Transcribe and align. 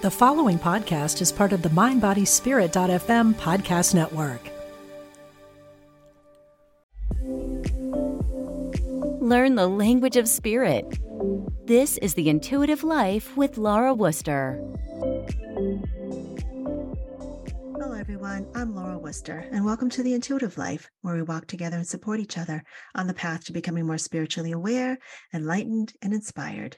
The 0.00 0.12
following 0.12 0.60
podcast 0.60 1.20
is 1.20 1.32
part 1.32 1.52
of 1.52 1.62
the 1.62 1.70
MindBodySpirit.fm 1.70 3.34
podcast 3.34 3.96
network. 3.96 4.40
Learn 9.20 9.56
the 9.56 9.66
language 9.66 10.16
of 10.16 10.28
spirit. 10.28 10.86
This 11.66 11.98
is 11.98 12.14
The 12.14 12.28
Intuitive 12.28 12.84
Life 12.84 13.36
with 13.36 13.58
Laura 13.58 13.92
Wooster. 13.92 14.62
Hello, 17.72 17.92
everyone. 17.98 18.46
I'm 18.54 18.76
Laura 18.76 19.00
Wooster, 19.00 19.48
and 19.50 19.64
welcome 19.64 19.90
to 19.90 20.04
The 20.04 20.14
Intuitive 20.14 20.56
Life, 20.56 20.88
where 21.02 21.16
we 21.16 21.22
walk 21.22 21.48
together 21.48 21.76
and 21.76 21.88
support 21.88 22.20
each 22.20 22.38
other 22.38 22.62
on 22.94 23.08
the 23.08 23.14
path 23.14 23.46
to 23.46 23.52
becoming 23.52 23.84
more 23.84 23.98
spiritually 23.98 24.52
aware, 24.52 24.98
enlightened, 25.34 25.94
and 26.00 26.14
inspired. 26.14 26.76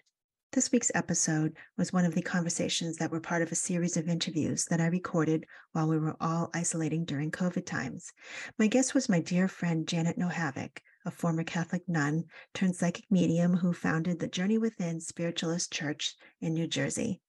This 0.53 0.73
week's 0.73 0.91
episode 0.97 1.57
was 1.79 1.93
one 1.93 2.05
of 2.05 2.17
the 2.17 2.23
conversations 2.23 2.97
that 2.97 3.13
were 3.13 3.21
part 3.21 3.41
of 3.41 3.53
a 3.53 3.55
series 3.55 3.97
of 3.97 4.09
interviews 4.09 4.65
that 4.65 4.81
I 4.81 4.89
recorded 4.89 5.47
while 5.71 5.87
we 5.87 5.97
were 5.97 6.17
all 6.21 6.51
isolating 6.53 7.05
during 7.05 7.31
COVID 7.31 7.65
times. 7.65 8.13
My 8.59 8.67
guest 8.67 8.93
was 8.93 9.09
my 9.09 9.21
dear 9.21 9.47
friend 9.47 9.87
Janet 9.87 10.19
Nohavec, 10.19 10.79
a 11.07 11.13
former 11.13 11.45
Catholic 11.45 11.89
nun 11.89 12.25
turned 12.53 12.75
psychic 12.75 13.05
medium 13.13 13.59
who 13.59 13.73
founded 13.73 14.19
the 14.19 14.27
Journey 14.27 14.59
Within 14.59 15.01
Spiritualist 15.01 15.73
Church 15.73 16.17
in 16.41 16.55
New 16.55 16.67
Jersey. 16.67 17.21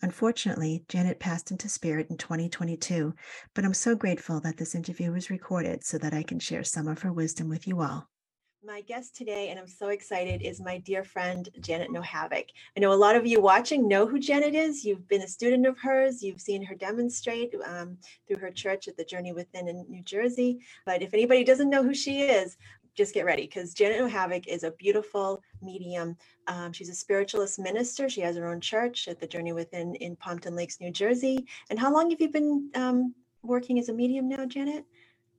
Unfortunately, 0.00 0.84
Janet 0.86 1.18
passed 1.18 1.50
into 1.50 1.68
spirit 1.68 2.06
in 2.08 2.18
2022, 2.18 3.12
but 3.52 3.64
I'm 3.64 3.74
so 3.74 3.96
grateful 3.96 4.38
that 4.42 4.58
this 4.58 4.76
interview 4.76 5.10
was 5.10 5.28
recorded 5.28 5.82
so 5.82 5.98
that 5.98 6.14
I 6.14 6.22
can 6.22 6.38
share 6.38 6.62
some 6.62 6.86
of 6.86 7.02
her 7.02 7.12
wisdom 7.12 7.48
with 7.48 7.66
you 7.66 7.80
all. 7.80 8.08
My 8.62 8.82
guest 8.82 9.16
today, 9.16 9.48
and 9.48 9.58
I'm 9.58 9.66
so 9.66 9.88
excited, 9.88 10.42
is 10.42 10.60
my 10.60 10.76
dear 10.76 11.02
friend 11.02 11.48
Janet 11.62 11.90
Nohavec. 11.90 12.44
I 12.76 12.80
know 12.80 12.92
a 12.92 12.94
lot 12.94 13.16
of 13.16 13.26
you 13.26 13.40
watching 13.40 13.88
know 13.88 14.06
who 14.06 14.18
Janet 14.18 14.54
is. 14.54 14.84
You've 14.84 15.08
been 15.08 15.22
a 15.22 15.28
student 15.28 15.66
of 15.66 15.78
hers. 15.78 16.22
You've 16.22 16.42
seen 16.42 16.62
her 16.64 16.74
demonstrate 16.74 17.54
um, 17.64 17.96
through 18.28 18.36
her 18.36 18.50
church 18.50 18.86
at 18.86 18.98
the 18.98 19.04
Journey 19.04 19.32
Within 19.32 19.66
in 19.66 19.86
New 19.88 20.02
Jersey. 20.02 20.60
But 20.84 21.00
if 21.00 21.14
anybody 21.14 21.42
doesn't 21.42 21.70
know 21.70 21.82
who 21.82 21.94
she 21.94 22.20
is, 22.20 22.58
just 22.94 23.14
get 23.14 23.24
ready 23.24 23.44
because 23.44 23.72
Janet 23.72 23.98
Nohavec 23.98 24.46
is 24.46 24.62
a 24.62 24.72
beautiful 24.72 25.42
medium. 25.62 26.18
Um, 26.46 26.70
she's 26.74 26.90
a 26.90 26.94
spiritualist 26.94 27.58
minister. 27.58 28.10
She 28.10 28.20
has 28.20 28.36
her 28.36 28.46
own 28.46 28.60
church 28.60 29.08
at 29.08 29.18
the 29.18 29.26
Journey 29.26 29.54
Within 29.54 29.94
in 29.94 30.16
Pompton 30.16 30.54
Lakes, 30.54 30.80
New 30.82 30.90
Jersey. 30.90 31.46
And 31.70 31.78
how 31.78 31.90
long 31.90 32.10
have 32.10 32.20
you 32.20 32.28
been 32.28 32.70
um, 32.74 33.14
working 33.42 33.78
as 33.78 33.88
a 33.88 33.94
medium 33.94 34.28
now, 34.28 34.44
Janet? 34.44 34.84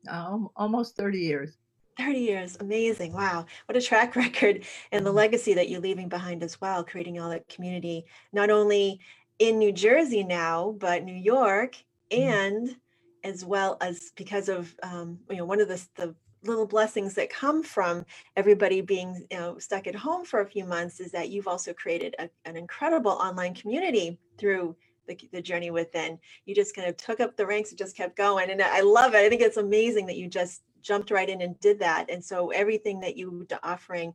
Um, 0.10 0.50
almost 0.56 0.98
30 0.98 1.20
years. 1.20 1.61
30 1.98 2.20
years. 2.20 2.58
Amazing. 2.60 3.14
Wow. 3.14 3.46
What 3.66 3.78
a 3.78 3.82
track 3.82 4.16
record 4.16 4.66
and 4.92 5.06
the 5.06 5.10
mm-hmm. 5.10 5.18
legacy 5.18 5.54
that 5.54 5.70
you're 5.70 5.82
leaving 5.82 6.10
behind 6.10 6.44
as 6.44 6.60
well, 6.62 6.84
creating 6.84 7.20
all 7.20 7.30
that 7.30 7.48
community, 7.50 8.06
not 8.34 8.50
only 8.50 9.00
in 9.40 9.58
New 9.58 9.72
Jersey 9.72 10.24
now, 10.24 10.76
but 10.78 11.04
New 11.04 11.16
York 11.16 11.76
mm-hmm. 12.12 12.22
and 12.22 12.76
as 13.24 13.46
well 13.46 13.78
as 13.82 14.12
because 14.16 14.50
of, 14.50 14.76
um, 14.84 15.20
you 15.30 15.38
know, 15.38 15.46
one 15.46 15.62
of 15.62 15.68
the, 15.68 15.86
the 15.96 16.16
little 16.44 16.66
blessings 16.66 17.14
that 17.16 17.30
come 17.30 17.62
from 17.62 18.04
everybody 18.36 18.82
being 18.82 19.26
you 19.30 19.38
know, 19.38 19.58
stuck 19.60 19.86
at 19.86 19.96
home 19.96 20.26
for 20.26 20.42
a 20.42 20.50
few 20.50 20.66
months 20.66 21.00
is 21.00 21.12
that 21.12 21.30
you've 21.30 21.48
also 21.48 21.72
created 21.74 22.16
a, 22.18 22.30
an 22.46 22.58
incredible 22.58 23.12
online 23.12 23.54
community 23.54 24.18
through 24.38 24.76
the, 25.08 25.18
the 25.32 25.42
journey 25.42 25.72
within 25.72 26.18
you 26.46 26.56
just 26.56 26.76
kind 26.76 26.88
of 26.88 26.96
took 26.98 27.20
up 27.20 27.36
the 27.36 27.46
ranks 27.46 27.70
and 27.70 27.78
just 27.78 27.98
kept 27.98 28.16
going 28.16 28.50
and 28.50 28.62
i 28.62 28.82
love 28.82 29.14
it 29.14 29.18
i 29.18 29.30
think 29.30 29.42
it's 29.42 29.58
amazing 29.58 30.06
that 30.06 30.16
you 30.16 30.28
just 30.28 30.62
jumped 30.82 31.12
right 31.12 31.30
in 31.30 31.42
and 31.42 31.60
did 31.60 31.80
that. 31.80 32.10
And 32.10 32.24
so 32.24 32.50
everything 32.50 33.00
that 33.02 33.18
you 33.18 33.32
were 33.32 33.60
offering 33.64 34.14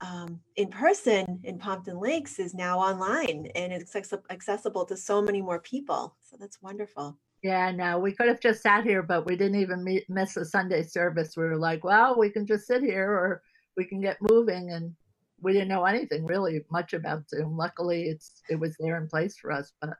um, 0.00 0.40
in 0.56 0.68
person 0.68 1.40
in 1.44 1.58
Pompton 1.58 1.98
Lakes 1.98 2.38
is 2.38 2.54
now 2.54 2.78
online 2.78 3.48
and 3.54 3.72
it's 3.72 3.96
accessible 3.96 4.84
to 4.84 4.96
so 4.96 5.22
many 5.22 5.40
more 5.40 5.60
people. 5.60 6.16
So 6.22 6.36
that's 6.38 6.60
wonderful. 6.60 7.18
Yeah, 7.42 7.70
no, 7.70 7.98
we 7.98 8.12
could 8.12 8.28
have 8.28 8.40
just 8.40 8.62
sat 8.62 8.84
here, 8.84 9.02
but 9.02 9.26
we 9.26 9.36
didn't 9.36 9.60
even 9.60 9.84
meet, 9.84 10.08
miss 10.08 10.36
a 10.36 10.44
Sunday 10.44 10.82
service. 10.82 11.36
We 11.36 11.44
were 11.44 11.56
like, 11.56 11.84
well, 11.84 12.18
we 12.18 12.30
can 12.30 12.46
just 12.46 12.66
sit 12.66 12.82
here 12.82 13.10
or 13.10 13.42
we 13.76 13.84
can 13.84 14.00
get 14.00 14.16
moving. 14.20 14.70
And 14.70 14.94
we 15.40 15.52
didn't 15.52 15.68
know 15.68 15.84
anything 15.84 16.26
really 16.26 16.64
much 16.70 16.92
about 16.92 17.28
Zoom. 17.28 17.56
Luckily, 17.56 18.04
it's 18.04 18.42
it 18.48 18.56
was 18.56 18.76
there 18.78 18.96
in 18.96 19.08
place 19.08 19.36
for 19.36 19.52
us. 19.52 19.72
But 19.80 19.90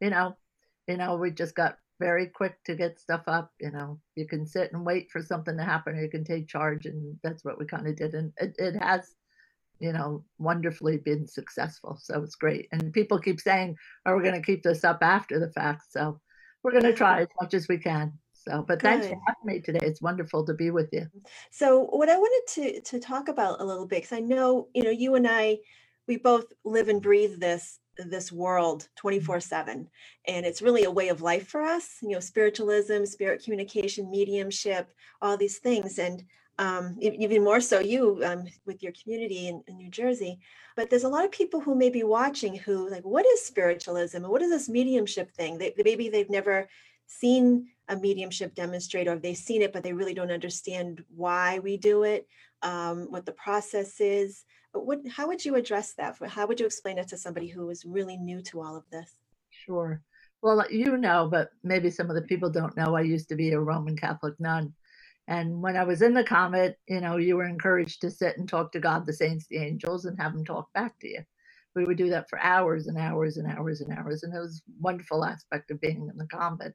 you 0.00 0.10
know, 0.10 0.36
you 0.86 0.96
know, 0.96 1.16
we 1.16 1.30
just 1.30 1.54
got 1.54 1.76
very 1.98 2.26
quick 2.26 2.62
to 2.64 2.74
get 2.74 3.00
stuff 3.00 3.22
up. 3.26 3.52
You 3.60 3.70
know, 3.70 4.00
you 4.14 4.26
can 4.26 4.46
sit 4.46 4.72
and 4.72 4.84
wait 4.84 5.10
for 5.10 5.22
something 5.22 5.56
to 5.56 5.64
happen, 5.64 5.94
or 5.96 6.02
you 6.02 6.10
can 6.10 6.24
take 6.24 6.48
charge, 6.48 6.86
and 6.86 7.16
that's 7.22 7.44
what 7.44 7.58
we 7.58 7.66
kind 7.66 7.86
of 7.86 7.96
did. 7.96 8.14
And 8.14 8.32
it, 8.38 8.54
it 8.58 8.76
has, 8.80 9.14
you 9.78 9.92
know, 9.92 10.24
wonderfully 10.38 10.98
been 10.98 11.26
successful. 11.26 11.98
So 12.00 12.22
it's 12.22 12.36
great. 12.36 12.68
And 12.72 12.92
people 12.92 13.18
keep 13.18 13.40
saying, 13.40 13.76
oh, 14.04 14.12
"Are 14.12 14.16
we 14.16 14.22
going 14.22 14.40
to 14.40 14.46
keep 14.46 14.62
this 14.62 14.84
up 14.84 14.98
after 15.02 15.38
the 15.38 15.50
fact?" 15.52 15.84
So 15.90 16.20
we're 16.62 16.72
going 16.72 16.84
to 16.84 16.92
try 16.92 17.22
as 17.22 17.28
much 17.40 17.54
as 17.54 17.68
we 17.68 17.78
can. 17.78 18.12
So, 18.32 18.64
but 18.66 18.80
Good. 18.80 18.88
thanks 18.88 19.06
for 19.06 19.18
having 19.26 19.56
me 19.56 19.60
today. 19.60 19.80
It's 19.82 20.00
wonderful 20.00 20.46
to 20.46 20.54
be 20.54 20.70
with 20.70 20.88
you. 20.92 21.06
So, 21.50 21.84
what 21.84 22.08
I 22.08 22.16
wanted 22.16 22.54
to 22.54 22.80
to 22.82 23.00
talk 23.00 23.28
about 23.28 23.60
a 23.60 23.64
little 23.64 23.86
bit, 23.86 24.02
because 24.02 24.16
I 24.16 24.20
know 24.20 24.68
you 24.74 24.84
know 24.84 24.90
you 24.90 25.16
and 25.16 25.26
I, 25.26 25.58
we 26.06 26.16
both 26.16 26.46
live 26.64 26.88
and 26.88 27.02
breathe 27.02 27.40
this 27.40 27.78
this 27.98 28.30
world 28.30 28.88
24 28.96 29.40
7 29.40 29.88
and 30.26 30.44
it's 30.44 30.60
really 30.60 30.84
a 30.84 30.90
way 30.90 31.08
of 31.08 31.22
life 31.22 31.48
for 31.48 31.62
us 31.62 31.96
you 32.02 32.10
know 32.10 32.20
spiritualism 32.20 33.04
spirit 33.04 33.42
communication 33.42 34.10
mediumship 34.10 34.92
all 35.22 35.36
these 35.36 35.58
things 35.58 35.98
and 35.98 36.22
um, 36.58 36.96
even 37.00 37.44
more 37.44 37.60
so 37.60 37.80
you 37.80 38.20
um, 38.24 38.44
with 38.64 38.82
your 38.82 38.92
community 39.02 39.48
in, 39.48 39.62
in, 39.66 39.76
new 39.76 39.90
jersey. 39.90 40.38
But 40.74 40.88
there's 40.88 41.04
a 41.04 41.08
lot 41.08 41.26
of 41.26 41.30
people 41.30 41.60
who 41.60 41.74
may 41.74 41.90
be 41.90 42.02
watching 42.02 42.56
who 42.56 42.88
like 42.88 43.04
what 43.04 43.26
is 43.26 43.44
spiritualism? 43.44 44.16
And 44.16 44.28
what 44.28 44.40
is 44.40 44.48
this 44.48 44.66
mediumship 44.66 45.32
thing? 45.32 45.58
They, 45.58 45.74
maybe 45.76 46.08
they've 46.08 46.30
never 46.30 46.66
seen 47.06 47.68
a 47.88 47.96
mediumship 47.96 48.54
demonstrate 48.54 49.06
or 49.06 49.18
they've 49.18 49.36
seen 49.36 49.62
it 49.62 49.72
but 49.72 49.82
they 49.82 49.92
really 49.92 50.14
don't 50.14 50.32
understand 50.32 51.04
why 51.14 51.58
we 51.60 51.76
do 51.76 52.02
it 52.02 52.26
um, 52.62 53.06
what 53.10 53.24
the 53.24 53.32
process 53.32 54.00
is 54.00 54.44
what, 54.78 55.00
how 55.08 55.26
would 55.28 55.44
you 55.44 55.56
address 55.56 55.94
that? 55.94 56.16
For, 56.16 56.26
How 56.26 56.46
would 56.46 56.60
you 56.60 56.66
explain 56.66 56.98
it 56.98 57.08
to 57.08 57.16
somebody 57.16 57.48
who 57.48 57.68
is 57.70 57.84
really 57.84 58.16
new 58.16 58.42
to 58.42 58.60
all 58.60 58.76
of 58.76 58.84
this? 58.90 59.16
Sure. 59.50 60.02
Well, 60.42 60.64
you 60.70 60.96
know, 60.96 61.28
but 61.30 61.50
maybe 61.64 61.90
some 61.90 62.10
of 62.10 62.16
the 62.16 62.22
people 62.22 62.50
don't 62.50 62.76
know. 62.76 62.94
I 62.94 63.00
used 63.00 63.28
to 63.30 63.36
be 63.36 63.52
a 63.52 63.60
Roman 63.60 63.96
Catholic 63.96 64.38
nun. 64.38 64.72
And 65.28 65.60
when 65.60 65.76
I 65.76 65.84
was 65.84 66.02
in 66.02 66.14
the 66.14 66.22
comet, 66.22 66.78
you 66.88 67.00
know, 67.00 67.16
you 67.16 67.36
were 67.36 67.46
encouraged 67.46 68.00
to 68.02 68.10
sit 68.10 68.38
and 68.38 68.48
talk 68.48 68.70
to 68.72 68.80
God, 68.80 69.06
the 69.06 69.12
saints, 69.12 69.46
the 69.48 69.58
angels, 69.58 70.04
and 70.04 70.18
have 70.20 70.32
them 70.32 70.44
talk 70.44 70.72
back 70.72 70.98
to 71.00 71.08
you. 71.08 71.24
We 71.74 71.84
would 71.84 71.96
do 71.98 72.10
that 72.10 72.30
for 72.30 72.38
hours 72.38 72.86
and 72.86 72.96
hours 72.96 73.36
and 73.36 73.50
hours 73.50 73.80
and 73.80 73.92
hours. 73.92 74.22
And 74.22 74.32
it 74.34 74.38
was 74.38 74.62
wonderful 74.80 75.24
aspect 75.24 75.70
of 75.70 75.80
being 75.80 76.08
in 76.10 76.16
the 76.16 76.26
convent. 76.26 76.74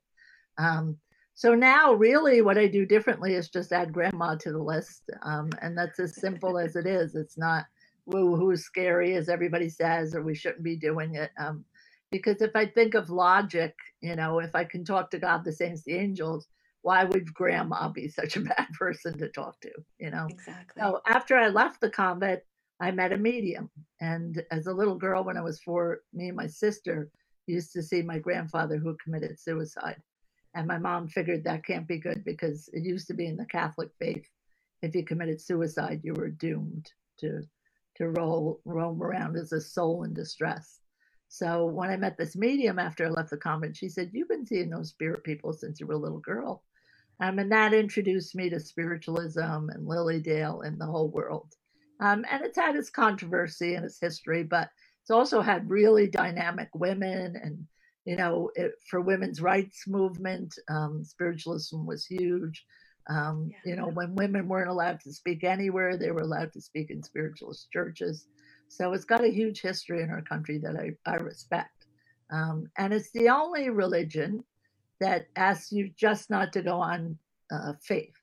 Um, 0.57 0.97
so 1.33 1.55
now, 1.55 1.93
really, 1.93 2.41
what 2.41 2.57
I 2.57 2.67
do 2.67 2.85
differently 2.85 3.35
is 3.35 3.49
just 3.49 3.71
add 3.71 3.93
grandma 3.93 4.35
to 4.35 4.51
the 4.51 4.61
list. 4.61 5.09
Um, 5.23 5.49
and 5.61 5.77
that's 5.77 5.99
as 5.99 6.15
simple 6.15 6.59
as 6.59 6.75
it 6.75 6.85
is. 6.85 7.15
It's 7.15 7.37
not 7.37 7.65
woo 8.05 8.35
who's 8.35 8.63
scary 8.63 9.15
as 9.15 9.29
everybody 9.29 9.69
says 9.69 10.15
or 10.15 10.21
we 10.21 10.35
shouldn't 10.35 10.63
be 10.63 10.75
doing 10.75 11.15
it 11.15 11.31
um, 11.39 11.63
because 12.11 12.41
if 12.41 12.55
i 12.55 12.65
think 12.65 12.93
of 12.93 13.09
logic 13.09 13.75
you 14.01 14.15
know 14.15 14.39
if 14.39 14.55
i 14.55 14.63
can 14.63 14.83
talk 14.83 15.09
to 15.09 15.19
god 15.19 15.43
the 15.43 15.51
saints 15.51 15.83
the 15.83 15.93
angels 15.93 16.47
why 16.83 17.03
would 17.03 17.31
grandma 17.33 17.87
be 17.89 18.07
such 18.07 18.37
a 18.37 18.41
bad 18.55 18.67
person 18.77 19.17
to 19.17 19.29
talk 19.29 19.59
to 19.61 19.71
you 19.99 20.09
know? 20.09 20.27
Exactly. 20.29 20.81
so 20.81 21.01
after 21.07 21.37
i 21.37 21.47
left 21.47 21.79
the 21.81 21.89
convent 21.89 22.41
i 22.79 22.89
met 22.91 23.13
a 23.13 23.17
medium 23.17 23.69
and 23.99 24.43
as 24.51 24.67
a 24.67 24.73
little 24.73 24.95
girl 24.95 25.23
when 25.23 25.37
i 25.37 25.41
was 25.41 25.59
four 25.59 26.01
me 26.13 26.27
and 26.27 26.37
my 26.37 26.47
sister 26.47 27.09
used 27.47 27.73
to 27.73 27.83
see 27.83 28.01
my 28.01 28.19
grandfather 28.19 28.77
who 28.77 28.95
committed 29.03 29.39
suicide. 29.39 30.01
And 30.53 30.67
my 30.67 30.77
mom 30.77 31.07
figured 31.07 31.43
that 31.43 31.65
can't 31.65 31.87
be 31.87 31.97
good 31.97 32.23
because 32.25 32.69
it 32.73 32.83
used 32.83 33.07
to 33.07 33.13
be 33.13 33.25
in 33.25 33.37
the 33.37 33.45
catholic 33.45 33.89
faith 33.99 34.27
if 34.81 34.93
you 34.93 35.05
committed 35.05 35.39
suicide 35.39 36.01
you 36.03 36.13
were 36.13 36.29
doomed 36.29 36.91
to 37.19 37.41
to 38.01 38.09
roll, 38.09 38.59
roam 38.65 39.01
around 39.01 39.37
as 39.37 39.51
a 39.51 39.61
soul 39.61 40.03
in 40.03 40.13
distress. 40.13 40.79
So 41.29 41.65
when 41.65 41.89
I 41.89 41.97
met 41.97 42.17
this 42.17 42.35
medium 42.35 42.77
after 42.77 43.05
I 43.05 43.09
left 43.09 43.29
the 43.29 43.37
convent, 43.37 43.77
she 43.77 43.87
said, 43.87 44.11
You've 44.11 44.27
been 44.27 44.45
seeing 44.45 44.69
those 44.69 44.89
spirit 44.89 45.23
people 45.23 45.53
since 45.53 45.79
you 45.79 45.87
were 45.87 45.93
a 45.93 45.97
little 45.97 46.19
girl. 46.19 46.63
Um, 47.21 47.39
and 47.39 47.51
that 47.51 47.73
introduced 47.73 48.35
me 48.35 48.49
to 48.49 48.59
spiritualism 48.59 49.39
and 49.39 49.87
Lily 49.87 50.19
Dale 50.19 50.61
and 50.61 50.79
the 50.79 50.87
whole 50.87 51.09
world. 51.09 51.53
Um, 51.99 52.25
and 52.29 52.43
it's 52.43 52.57
had 52.57 52.75
its 52.75 52.89
controversy 52.89 53.75
and 53.75 53.85
its 53.85 53.99
history, 53.99 54.43
but 54.43 54.69
it's 55.01 55.11
also 55.11 55.41
had 55.41 55.69
really 55.69 56.07
dynamic 56.07 56.69
women 56.73 57.35
and 57.41 57.67
you 58.05 58.15
know 58.15 58.49
it, 58.55 58.71
for 58.89 59.01
women's 59.01 59.41
rights 59.41 59.83
movement 59.87 60.55
um, 60.69 61.03
spiritualism 61.03 61.85
was 61.85 62.05
huge 62.05 62.65
um, 63.09 63.49
yeah. 63.49 63.71
You 63.71 63.75
know, 63.75 63.87
when 63.87 64.15
women 64.15 64.47
weren't 64.47 64.69
allowed 64.69 65.01
to 65.01 65.13
speak 65.13 65.43
anywhere, 65.43 65.97
they 65.97 66.11
were 66.11 66.21
allowed 66.21 66.53
to 66.53 66.61
speak 66.61 66.91
in 66.91 67.03
spiritualist 67.03 67.71
churches. 67.71 68.27
So 68.67 68.93
it's 68.93 69.05
got 69.05 69.23
a 69.23 69.31
huge 69.31 69.61
history 69.61 70.01
in 70.01 70.09
our 70.09 70.21
country 70.21 70.57
that 70.59 70.75
I, 70.75 70.91
I 71.09 71.15
respect. 71.15 71.87
Um, 72.31 72.69
and 72.77 72.93
it's 72.93 73.11
the 73.11 73.29
only 73.29 73.69
religion 73.69 74.43
that 75.01 75.27
asks 75.35 75.71
you 75.71 75.91
just 75.97 76.29
not 76.29 76.53
to 76.53 76.61
go 76.61 76.79
on 76.79 77.17
uh, 77.51 77.73
faith. 77.81 78.13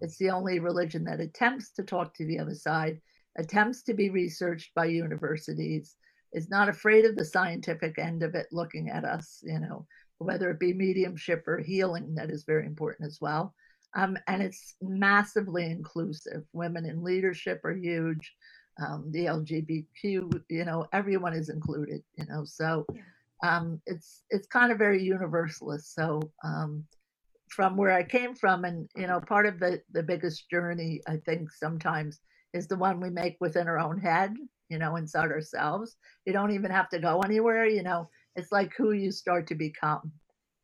It's 0.00 0.16
the 0.16 0.30
only 0.30 0.58
religion 0.58 1.04
that 1.04 1.20
attempts 1.20 1.70
to 1.72 1.82
talk 1.82 2.14
to 2.14 2.26
the 2.26 2.38
other 2.38 2.54
side, 2.54 3.00
attempts 3.38 3.82
to 3.82 3.94
be 3.94 4.10
researched 4.10 4.74
by 4.74 4.86
universities, 4.86 5.94
is 6.32 6.48
not 6.48 6.68
afraid 6.68 7.04
of 7.04 7.16
the 7.16 7.24
scientific 7.24 7.98
end 7.98 8.22
of 8.22 8.34
it 8.34 8.46
looking 8.50 8.88
at 8.88 9.04
us, 9.04 9.42
you 9.44 9.58
know, 9.58 9.86
whether 10.18 10.50
it 10.50 10.58
be 10.58 10.72
mediumship 10.72 11.46
or 11.46 11.58
healing, 11.58 12.14
that 12.14 12.30
is 12.30 12.44
very 12.44 12.66
important 12.66 13.06
as 13.06 13.18
well. 13.20 13.54
Um, 13.94 14.16
and 14.26 14.42
it's 14.42 14.76
massively 14.80 15.66
inclusive. 15.66 16.44
Women 16.52 16.86
in 16.86 17.02
leadership 17.02 17.64
are 17.64 17.74
huge. 17.74 18.34
Um, 18.80 19.10
the 19.10 19.26
LGBTQ, 19.26 20.42
you 20.48 20.64
know, 20.64 20.86
everyone 20.92 21.34
is 21.34 21.48
included, 21.48 22.02
you 22.16 22.24
know, 22.26 22.44
so 22.44 22.86
um, 23.42 23.80
it's 23.86 24.22
it's 24.30 24.46
kind 24.46 24.72
of 24.72 24.78
very 24.78 25.02
universalist. 25.02 25.94
So 25.94 26.20
um, 26.44 26.84
from 27.48 27.76
where 27.76 27.92
I 27.92 28.02
came 28.02 28.34
from, 28.34 28.64
and 28.64 28.88
you 28.96 29.06
know, 29.06 29.20
part 29.20 29.46
of 29.46 29.58
the 29.58 29.82
the 29.92 30.02
biggest 30.02 30.48
journey 30.50 31.00
I 31.06 31.16
think 31.18 31.52
sometimes 31.52 32.20
is 32.52 32.66
the 32.68 32.76
one 32.76 33.00
we 33.00 33.10
make 33.10 33.36
within 33.40 33.68
our 33.68 33.78
own 33.78 33.98
head, 33.98 34.34
you 34.68 34.78
know, 34.78 34.96
inside 34.96 35.30
ourselves. 35.30 35.96
You 36.26 36.32
don't 36.32 36.52
even 36.52 36.70
have 36.70 36.88
to 36.90 36.98
go 36.98 37.20
anywhere, 37.20 37.66
you 37.66 37.82
know. 37.82 38.08
It's 38.36 38.52
like 38.52 38.72
who 38.76 38.92
you 38.92 39.10
start 39.10 39.46
to 39.48 39.54
become. 39.54 40.12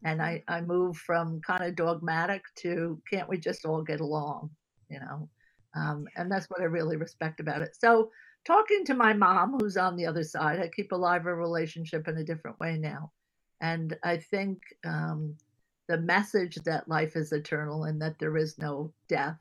And 0.07 0.23
I, 0.23 0.45
I 0.47 0.61
move 0.61 0.97
from 0.97 1.41
kind 1.41 1.65
of 1.65 1.75
dogmatic 1.75 2.45
to 2.59 3.03
can't 3.11 3.29
we 3.29 3.39
just 3.39 3.65
all 3.65 3.83
get 3.83 4.01
along, 4.01 4.51
you 4.89 5.01
know? 5.01 5.29
Um, 5.75 6.07
and 6.17 6.31
that's 6.31 6.47
what 6.49 6.61
I 6.61 6.67
really 6.67 6.97
respect 6.97 7.41
about 7.41 7.61
it. 7.61 7.75
So, 7.77 8.13
talking 8.45 8.85
to 8.85 8.95
my 8.95 9.13
mom, 9.15 9.59
who's 9.59 9.77
on 9.77 9.97
the 9.97 10.07
other 10.07 10.23
side, 10.23 10.61
I 10.61 10.69
keep 10.69 10.93
alive 10.93 11.27
a 11.27 11.35
relationship 11.35 12.07
in 12.07 12.19
a 12.19 12.25
different 12.25 12.61
way 12.61 12.79
now. 12.79 13.11
And 13.61 13.97
I 14.05 14.19
think 14.19 14.63
um, 14.85 15.35
the 15.89 15.99
message 15.99 16.55
that 16.65 16.89
life 16.89 17.17
is 17.17 17.33
eternal 17.33 17.83
and 17.85 18.01
that 18.01 18.21
there 18.21 18.37
is 18.37 18.59
no 18.59 18.93
death, 19.09 19.41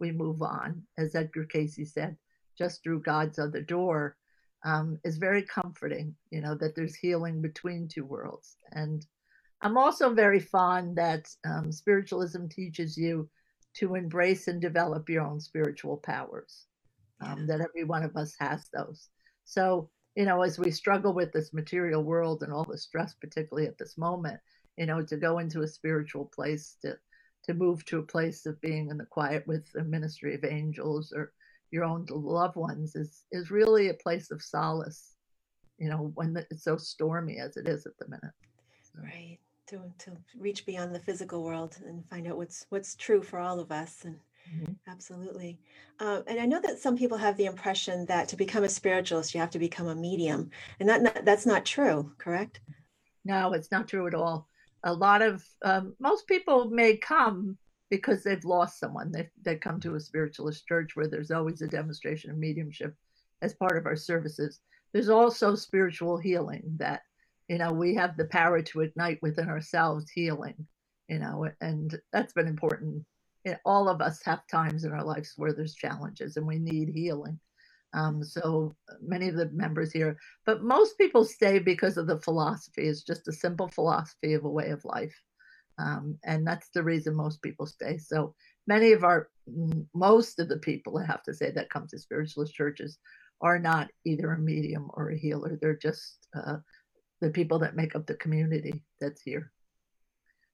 we 0.00 0.10
move 0.10 0.40
on, 0.40 0.84
as 0.96 1.14
Edgar 1.14 1.44
Cayce 1.44 1.92
said, 1.92 2.16
just 2.56 2.82
through 2.82 3.02
God's 3.02 3.38
other 3.38 3.60
door, 3.60 4.16
um, 4.64 4.98
is 5.04 5.18
very 5.18 5.42
comforting, 5.42 6.14
you 6.30 6.40
know, 6.40 6.54
that 6.54 6.74
there's 6.74 6.94
healing 6.94 7.42
between 7.42 7.88
two 7.88 8.06
worlds. 8.06 8.56
And 8.72 9.04
I'm 9.60 9.76
also 9.76 10.14
very 10.14 10.40
fond 10.40 10.96
that 10.96 11.28
um, 11.44 11.72
spiritualism 11.72 12.46
teaches 12.46 12.96
you 12.96 13.28
to 13.74 13.94
embrace 13.94 14.48
and 14.48 14.60
develop 14.60 15.08
your 15.08 15.22
own 15.24 15.40
spiritual 15.40 15.96
powers, 15.96 16.66
um, 17.20 17.46
that 17.46 17.60
every 17.60 17.84
one 17.84 18.02
of 18.02 18.16
us 18.16 18.34
has 18.38 18.68
those. 18.72 19.08
So, 19.44 19.90
you 20.14 20.24
know, 20.24 20.42
as 20.42 20.58
we 20.58 20.70
struggle 20.70 21.12
with 21.12 21.32
this 21.32 21.52
material 21.52 22.02
world 22.02 22.42
and 22.42 22.52
all 22.52 22.64
the 22.64 22.78
stress, 22.78 23.14
particularly 23.14 23.68
at 23.68 23.78
this 23.78 23.98
moment, 23.98 24.40
you 24.76 24.86
know, 24.86 25.02
to 25.02 25.16
go 25.16 25.38
into 25.38 25.62
a 25.62 25.68
spiritual 25.68 26.26
place, 26.26 26.76
to 26.82 26.96
to 27.44 27.54
move 27.54 27.84
to 27.86 27.98
a 27.98 28.02
place 28.02 28.46
of 28.46 28.60
being 28.60 28.90
in 28.90 28.98
the 28.98 29.06
quiet 29.06 29.46
with 29.46 29.70
the 29.72 29.82
ministry 29.84 30.34
of 30.34 30.44
angels 30.44 31.12
or 31.12 31.32
your 31.70 31.84
own 31.84 32.06
loved 32.10 32.56
ones 32.56 32.94
is 32.94 33.24
is 33.32 33.50
really 33.50 33.88
a 33.88 33.94
place 33.94 34.30
of 34.30 34.42
solace 34.42 35.14
you 35.78 35.88
know 35.88 36.12
when 36.14 36.36
it's 36.50 36.64
so 36.64 36.76
stormy 36.76 37.38
as 37.38 37.56
it 37.56 37.68
is 37.68 37.86
at 37.86 37.96
the 37.98 38.08
minute 38.08 38.34
so. 38.82 39.00
right 39.02 39.38
to 39.68 39.80
to 39.98 40.12
reach 40.38 40.66
beyond 40.66 40.94
the 40.94 41.00
physical 41.00 41.42
world 41.42 41.76
and 41.86 42.04
find 42.08 42.26
out 42.26 42.36
what's 42.36 42.66
what's 42.70 42.94
true 42.94 43.22
for 43.22 43.38
all 43.38 43.60
of 43.60 43.70
us 43.70 44.04
and 44.04 44.16
mm-hmm. 44.52 44.72
absolutely 44.88 45.58
uh, 46.00 46.22
and 46.26 46.40
i 46.40 46.46
know 46.46 46.60
that 46.60 46.78
some 46.78 46.96
people 46.96 47.18
have 47.18 47.36
the 47.36 47.46
impression 47.46 48.06
that 48.06 48.28
to 48.28 48.36
become 48.36 48.64
a 48.64 48.68
spiritualist 48.68 49.34
you 49.34 49.40
have 49.40 49.50
to 49.50 49.58
become 49.58 49.88
a 49.88 49.94
medium 49.94 50.50
and 50.80 50.88
that 50.88 51.02
not, 51.02 51.24
that's 51.24 51.46
not 51.46 51.64
true 51.64 52.10
correct 52.18 52.60
no 53.24 53.52
it's 53.52 53.70
not 53.70 53.88
true 53.88 54.06
at 54.06 54.14
all 54.14 54.48
a 54.84 54.92
lot 54.92 55.22
of 55.22 55.44
um, 55.64 55.94
most 55.98 56.26
people 56.26 56.70
may 56.70 56.96
come 56.96 57.58
because 57.90 58.22
they've 58.22 58.44
lost 58.44 58.78
someone. 58.78 59.10
They 59.10 59.28
they 59.42 59.56
come 59.56 59.80
to 59.80 59.94
a 59.94 60.00
spiritualist 60.00 60.66
church 60.66 60.94
where 60.94 61.08
there's 61.08 61.30
always 61.30 61.62
a 61.62 61.68
demonstration 61.68 62.30
of 62.30 62.38
mediumship 62.38 62.94
as 63.42 63.54
part 63.54 63.76
of 63.76 63.86
our 63.86 63.96
services. 63.96 64.60
There's 64.92 65.08
also 65.08 65.54
spiritual 65.54 66.16
healing 66.16 66.62
that 66.78 67.02
you 67.48 67.58
know 67.58 67.72
we 67.72 67.94
have 67.94 68.16
the 68.16 68.26
power 68.26 68.62
to 68.62 68.80
ignite 68.80 69.18
within 69.22 69.48
ourselves 69.48 70.10
healing, 70.10 70.66
you 71.08 71.18
know, 71.18 71.48
and 71.60 71.98
that's 72.12 72.32
been 72.32 72.48
important. 72.48 73.04
All 73.64 73.88
of 73.88 74.02
us 74.02 74.22
have 74.24 74.46
times 74.46 74.84
in 74.84 74.92
our 74.92 75.04
lives 75.04 75.32
where 75.36 75.54
there's 75.54 75.74
challenges 75.74 76.36
and 76.36 76.46
we 76.46 76.58
need 76.58 76.90
healing. 76.90 77.40
Um, 77.94 78.22
so 78.22 78.76
many 79.00 79.28
of 79.28 79.36
the 79.36 79.48
members 79.48 79.90
here, 79.90 80.18
but 80.44 80.62
most 80.62 80.98
people 80.98 81.24
stay 81.24 81.58
because 81.58 81.96
of 81.96 82.06
the 82.06 82.20
philosophy. 82.20 82.82
It's 82.82 83.02
just 83.02 83.26
a 83.28 83.32
simple 83.32 83.68
philosophy 83.68 84.34
of 84.34 84.44
a 84.44 84.50
way 84.50 84.68
of 84.70 84.84
life. 84.84 85.14
Um, 85.78 86.18
and 86.24 86.46
that's 86.46 86.68
the 86.74 86.82
reason 86.82 87.14
most 87.14 87.40
people 87.40 87.64
stay. 87.64 87.96
So 87.96 88.34
many 88.66 88.92
of 88.92 89.04
our, 89.04 89.30
most 89.94 90.38
of 90.38 90.48
the 90.48 90.58
people, 90.58 90.98
I 90.98 91.06
have 91.06 91.22
to 91.22 91.32
say, 91.32 91.50
that 91.52 91.70
come 91.70 91.86
to 91.88 91.98
spiritualist 91.98 92.54
churches 92.54 92.98
are 93.40 93.58
not 93.58 93.88
either 94.04 94.32
a 94.32 94.38
medium 94.38 94.90
or 94.92 95.10
a 95.10 95.18
healer. 95.18 95.56
They're 95.60 95.76
just 95.76 96.26
uh, 96.34 96.56
the 97.20 97.30
people 97.30 97.58
that 97.60 97.76
make 97.76 97.94
up 97.94 98.06
the 98.06 98.14
community 98.14 98.82
that's 99.00 99.22
here. 99.22 99.50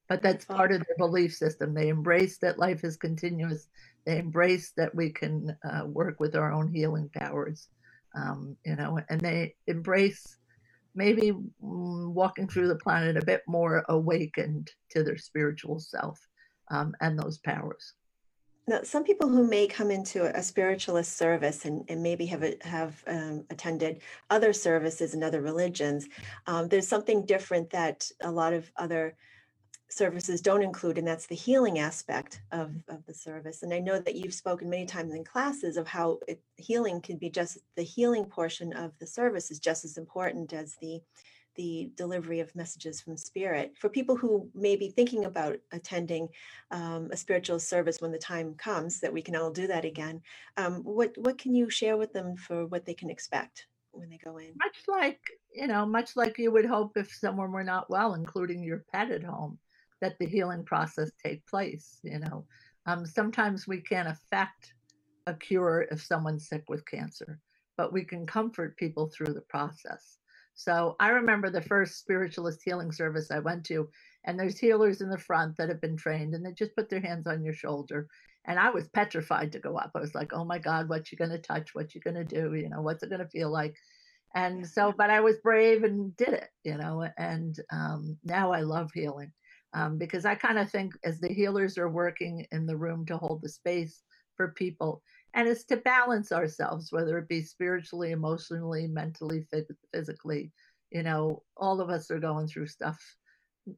But 0.07 0.21
that's 0.21 0.45
part 0.45 0.71
of 0.71 0.83
their 0.85 0.97
belief 0.97 1.33
system. 1.33 1.73
They 1.73 1.89
embrace 1.89 2.37
that 2.39 2.59
life 2.59 2.83
is 2.83 2.95
continuous. 2.95 3.67
They 4.05 4.19
embrace 4.19 4.71
that 4.77 4.93
we 4.93 5.09
can 5.09 5.57
uh, 5.63 5.85
work 5.85 6.19
with 6.19 6.35
our 6.35 6.51
own 6.51 6.71
healing 6.71 7.09
powers, 7.15 7.67
um, 8.15 8.55
you 8.63 8.75
know, 8.75 8.99
and 9.09 9.19
they 9.19 9.55
embrace 9.65 10.37
maybe 10.93 11.31
mm, 11.31 12.13
walking 12.13 12.47
through 12.47 12.67
the 12.67 12.75
planet 12.75 13.17
a 13.17 13.25
bit 13.25 13.41
more 13.47 13.83
awakened 13.89 14.71
to 14.91 15.03
their 15.03 15.17
spiritual 15.17 15.79
self 15.79 16.19
um, 16.71 16.95
and 17.01 17.17
those 17.19 17.39
powers. 17.39 17.93
Now, 18.67 18.81
some 18.81 19.03
people 19.03 19.29
who 19.29 19.47
may 19.47 19.67
come 19.67 19.91
into 19.91 20.35
a 20.35 20.41
spiritualist 20.41 21.17
service 21.17 21.65
and, 21.65 21.85
and 21.87 22.01
maybe 22.01 22.25
have 22.25 22.43
have 22.61 23.03
um, 23.05 23.45
attended 23.51 24.01
other 24.31 24.53
services 24.53 25.13
in 25.13 25.23
other 25.23 25.41
religions, 25.41 26.07
um, 26.47 26.67
there's 26.67 26.87
something 26.87 27.25
different 27.25 27.69
that 27.69 28.09
a 28.21 28.31
lot 28.31 28.53
of 28.53 28.71
other 28.77 29.15
services 29.87 30.41
don't 30.41 30.63
include, 30.63 30.97
and 30.97 31.07
that's 31.07 31.27
the 31.27 31.35
healing 31.35 31.77
aspect 31.77 32.41
of, 32.51 32.71
of 32.89 33.05
the 33.05 33.13
service. 33.13 33.61
And 33.61 33.71
I 33.71 33.79
know 33.79 33.99
that 33.99 34.15
you've 34.15 34.33
spoken 34.33 34.69
many 34.69 34.85
times 34.85 35.13
in 35.13 35.23
classes 35.23 35.77
of 35.77 35.87
how 35.87 36.19
it, 36.27 36.41
healing 36.57 37.01
can 37.01 37.17
be 37.17 37.29
just 37.29 37.59
the 37.75 37.83
healing 37.83 38.25
portion 38.25 38.73
of 38.73 38.97
the 38.99 39.07
service 39.07 39.51
is 39.51 39.59
just 39.59 39.85
as 39.85 39.97
important 39.97 40.53
as 40.53 40.75
the 40.81 41.01
the 41.55 41.89
delivery 41.95 42.39
of 42.39 42.55
messages 42.55 43.01
from 43.01 43.17
spirit 43.17 43.73
for 43.79 43.89
people 43.89 44.15
who 44.15 44.49
may 44.53 44.75
be 44.75 44.89
thinking 44.89 45.25
about 45.25 45.57
attending 45.71 46.27
um, 46.71 47.09
a 47.11 47.17
spiritual 47.17 47.59
service 47.59 48.01
when 48.01 48.11
the 48.11 48.17
time 48.17 48.53
comes 48.55 48.99
that 48.99 49.13
we 49.13 49.21
can 49.21 49.35
all 49.35 49.51
do 49.51 49.67
that 49.67 49.85
again 49.85 50.21
um, 50.57 50.75
what 50.83 51.13
what 51.17 51.37
can 51.37 51.53
you 51.53 51.69
share 51.69 51.97
with 51.97 52.13
them 52.13 52.35
for 52.35 52.65
what 52.67 52.85
they 52.85 52.93
can 52.93 53.09
expect 53.09 53.67
when 53.91 54.09
they 54.09 54.19
go 54.23 54.37
in 54.37 54.51
much 54.57 54.77
like 54.87 55.21
you 55.53 55.67
know 55.67 55.85
much 55.85 56.15
like 56.15 56.37
you 56.37 56.51
would 56.51 56.65
hope 56.65 56.97
if 56.97 57.13
someone 57.13 57.51
were 57.51 57.63
not 57.63 57.89
well 57.89 58.13
including 58.13 58.63
your 58.63 58.83
pet 58.91 59.09
at 59.11 59.23
home 59.23 59.57
that 60.01 60.17
the 60.19 60.25
healing 60.25 60.63
process 60.63 61.11
take 61.23 61.45
place. 61.47 61.99
You 62.03 62.19
know, 62.19 62.45
um, 62.85 63.05
sometimes 63.05 63.67
we 63.67 63.81
can't 63.81 64.07
affect 64.07 64.73
a 65.27 65.33
cure 65.33 65.87
if 65.91 66.03
someone's 66.03 66.47
sick 66.47 66.65
with 66.69 66.85
cancer, 66.85 67.39
but 67.77 67.93
we 67.93 68.03
can 68.03 68.25
comfort 68.25 68.77
people 68.77 69.07
through 69.07 69.33
the 69.33 69.41
process. 69.41 70.19
So 70.55 70.95
I 70.99 71.09
remember 71.09 71.49
the 71.49 71.61
first 71.61 71.99
spiritualist 71.99 72.61
healing 72.63 72.91
service 72.91 73.29
I 73.31 73.39
went 73.39 73.65
to, 73.65 73.89
and 74.23 74.39
there's 74.39 74.57
healers 74.57 75.01
in 75.01 75.09
the 75.09 75.17
front 75.17 75.57
that 75.57 75.69
have 75.69 75.81
been 75.81 75.97
trained, 75.97 76.33
and 76.33 76.45
they 76.45 76.53
just 76.53 76.75
put 76.75 76.89
their 76.89 77.01
hands 77.01 77.27
on 77.27 77.43
your 77.43 77.53
shoulder. 77.53 78.07
And 78.45 78.59
I 78.59 78.69
was 78.71 78.87
petrified 78.89 79.51
to 79.53 79.59
go 79.59 79.77
up. 79.77 79.91
I 79.95 79.99
was 79.99 80.15
like, 80.15 80.33
"Oh 80.33 80.45
my 80.45 80.59
God, 80.59 80.89
what 80.89 81.11
you 81.11 81.17
gonna 81.17 81.39
touch? 81.39 81.75
What 81.75 81.93
you 81.95 82.01
gonna 82.01 82.23
do? 82.23 82.53
You 82.55 82.69
know, 82.69 82.81
what's 82.81 83.03
it 83.03 83.09
gonna 83.09 83.27
feel 83.27 83.51
like?" 83.51 83.75
And 84.35 84.67
so, 84.67 84.93
but 84.97 85.09
I 85.09 85.21
was 85.21 85.39
brave 85.39 85.83
and 85.83 86.15
did 86.17 86.29
it. 86.33 86.49
You 86.63 86.77
know, 86.77 87.07
and 87.17 87.55
um, 87.71 88.17
now 88.23 88.51
I 88.51 88.61
love 88.61 88.91
healing 88.93 89.31
um, 89.73 89.97
because 89.97 90.25
I 90.25 90.35
kind 90.35 90.57
of 90.59 90.71
think 90.71 90.93
as 91.03 91.19
the 91.19 91.33
healers 91.33 91.77
are 91.77 91.89
working 91.89 92.45
in 92.51 92.65
the 92.65 92.77
room 92.77 93.05
to 93.07 93.17
hold 93.17 93.41
the 93.41 93.49
space 93.49 94.03
for 94.37 94.49
people, 94.53 95.03
and 95.35 95.47
it's 95.47 95.65
to 95.65 95.77
balance 95.77 96.31
ourselves, 96.31 96.91
whether 96.91 97.17
it 97.17 97.27
be 97.27 97.41
spiritually, 97.41 98.11
emotionally, 98.11 98.87
mentally, 98.87 99.45
physically. 99.93 100.51
You 100.91 101.03
know, 101.03 101.43
all 101.57 101.81
of 101.81 101.89
us 101.89 102.09
are 102.09 102.19
going 102.19 102.47
through 102.47 102.67
stuff, 102.67 102.99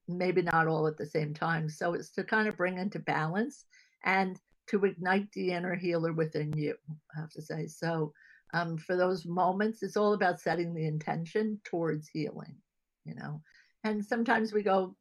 maybe 0.07 0.43
not 0.43 0.67
all 0.67 0.87
at 0.87 0.97
the 0.97 1.05
same 1.05 1.33
time. 1.33 1.67
So 1.69 1.93
it's 1.93 2.11
to 2.11 2.23
kind 2.23 2.47
of 2.47 2.57
bring 2.57 2.77
into 2.77 2.99
balance 2.99 3.65
and 4.05 4.39
to 4.67 4.85
ignite 4.85 5.31
the 5.31 5.51
inner 5.51 5.75
healer 5.75 6.13
within 6.13 6.53
you, 6.53 6.75
I 7.15 7.21
have 7.21 7.31
to 7.31 7.41
say. 7.41 7.67
So 7.67 8.13
um, 8.53 8.77
for 8.77 8.95
those 8.95 9.25
moments, 9.25 9.81
it's 9.81 9.97
all 9.97 10.13
about 10.13 10.39
setting 10.39 10.73
the 10.73 10.85
intention 10.85 11.59
towards 11.65 12.07
healing, 12.07 12.55
you 13.03 13.15
know 13.15 13.41
and 13.83 14.03
sometimes 14.03 14.53
we 14.53 14.63
go 14.63 14.95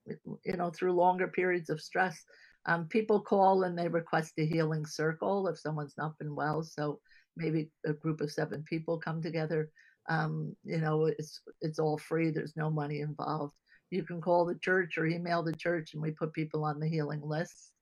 you 0.44 0.56
know 0.56 0.70
through 0.70 0.92
longer 0.92 1.28
periods 1.28 1.70
of 1.70 1.80
stress 1.80 2.24
um, 2.66 2.86
people 2.86 3.20
call 3.20 3.62
and 3.62 3.78
they 3.78 3.88
request 3.88 4.34
a 4.38 4.46
healing 4.46 4.84
circle 4.86 5.48
if 5.48 5.58
someone's 5.58 5.96
not 5.96 6.18
been 6.18 6.34
well 6.34 6.62
so 6.62 7.00
maybe 7.36 7.70
a 7.84 7.92
group 7.92 8.20
of 8.20 8.32
seven 8.32 8.62
people 8.68 8.98
come 8.98 9.22
together. 9.22 9.70
Um, 10.08 10.54
you 10.64 10.78
know 10.78 11.06
it's 11.06 11.40
it's 11.60 11.80
all 11.80 11.98
free 11.98 12.30
there's 12.30 12.56
no 12.56 12.70
money 12.70 13.00
involved. 13.00 13.54
You 13.90 14.02
can 14.02 14.20
call 14.20 14.44
the 14.44 14.58
church 14.58 14.98
or 14.98 15.06
email 15.06 15.42
the 15.42 15.54
church 15.54 15.94
and 15.94 16.02
we 16.02 16.10
put 16.10 16.32
people 16.32 16.64
on 16.64 16.80
the 16.80 16.88
healing 16.88 17.22
list. 17.22 17.72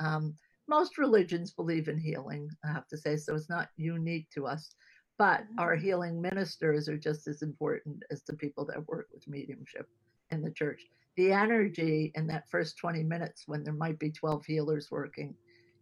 Um, 0.00 0.34
most 0.68 0.96
religions 0.96 1.52
believe 1.52 1.88
in 1.88 1.98
healing 1.98 2.48
i 2.64 2.72
have 2.72 2.86
to 2.86 2.96
say 2.96 3.16
so 3.16 3.34
it's 3.34 3.50
not 3.50 3.68
unique 3.76 4.28
to 4.30 4.46
us 4.46 4.74
but 5.18 5.44
our 5.58 5.76
healing 5.76 6.20
ministers 6.20 6.88
are 6.88 6.96
just 6.96 7.28
as 7.28 7.42
important 7.42 8.02
as 8.10 8.22
the 8.22 8.34
people 8.34 8.64
that 8.64 8.88
work 8.88 9.08
with 9.12 9.28
mediumship 9.28 9.88
in 10.30 10.42
the 10.42 10.50
church. 10.50 10.80
The 11.16 11.32
energy 11.32 12.12
in 12.14 12.26
that 12.28 12.48
first 12.48 12.78
20 12.78 13.02
minutes 13.02 13.44
when 13.46 13.62
there 13.64 13.74
might 13.74 13.98
be 13.98 14.10
12 14.10 14.44
healers 14.46 14.88
working 14.90 15.34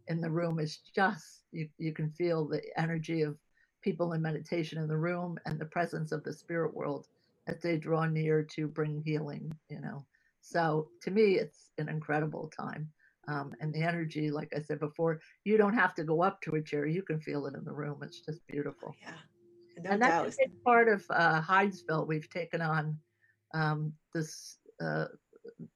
in 0.09 0.21
the 0.21 0.31
room 0.31 0.59
is 0.59 0.81
just, 0.95 1.43
you, 1.53 1.69
you 1.79 1.93
can 1.93 2.11
feel 2.11 2.47
the 2.47 2.61
energy 2.77 3.23
of 3.23 3.37
people 3.83 4.13
in 4.13 4.23
meditation 4.23 4.79
in 4.79 4.89
the 4.89 4.97
room 4.97 5.39
and 5.47 5.59
the 5.59 5.67
presence 5.67 6.13
of 6.13 6.25
the 6.25 6.33
spirit 6.33 6.75
world 6.75 7.07
as 7.47 7.61
they 7.63 7.77
draw 7.77 8.07
near 8.07 8.43
to 8.43 8.67
bring 8.67 9.03
healing, 9.05 9.53
you 9.69 9.81
know. 9.81 10.05
So 10.41 10.89
to 11.03 11.11
me, 11.11 11.37
it's 11.37 11.71
an 11.79 11.89
incredible 11.89 12.51
time. 12.57 12.91
Um, 13.29 13.53
and 13.61 13.73
the 13.73 13.83
energy, 13.83 14.31
like 14.31 14.53
I 14.57 14.61
said 14.61 14.81
before, 14.81 15.21
you 15.45 15.57
don't 15.57 15.75
have 15.75 15.95
to 15.95 16.05
go 16.05 16.23
up 16.23 16.41
to 16.43 16.57
a 16.57 16.63
chair; 16.63 16.87
you 16.87 17.03
can 17.03 17.21
feel 17.21 17.47
it 17.47 17.55
in 17.55 17.65
the 17.65 17.73
room. 17.73 18.01
It's 18.03 18.21
just 18.21 18.45
beautiful. 18.49 18.95
Yeah, 19.03 19.13
no 19.85 19.91
and 19.91 20.03
that's 20.03 20.39
a 20.39 20.49
part 20.65 20.89
of 20.89 21.05
uh, 21.11 21.41
Hydesville. 21.41 22.09
We've 22.09 22.29
taken 22.31 22.61
on 22.63 22.99
um, 23.55 23.93
this 24.15 24.59
uh, 24.81 25.07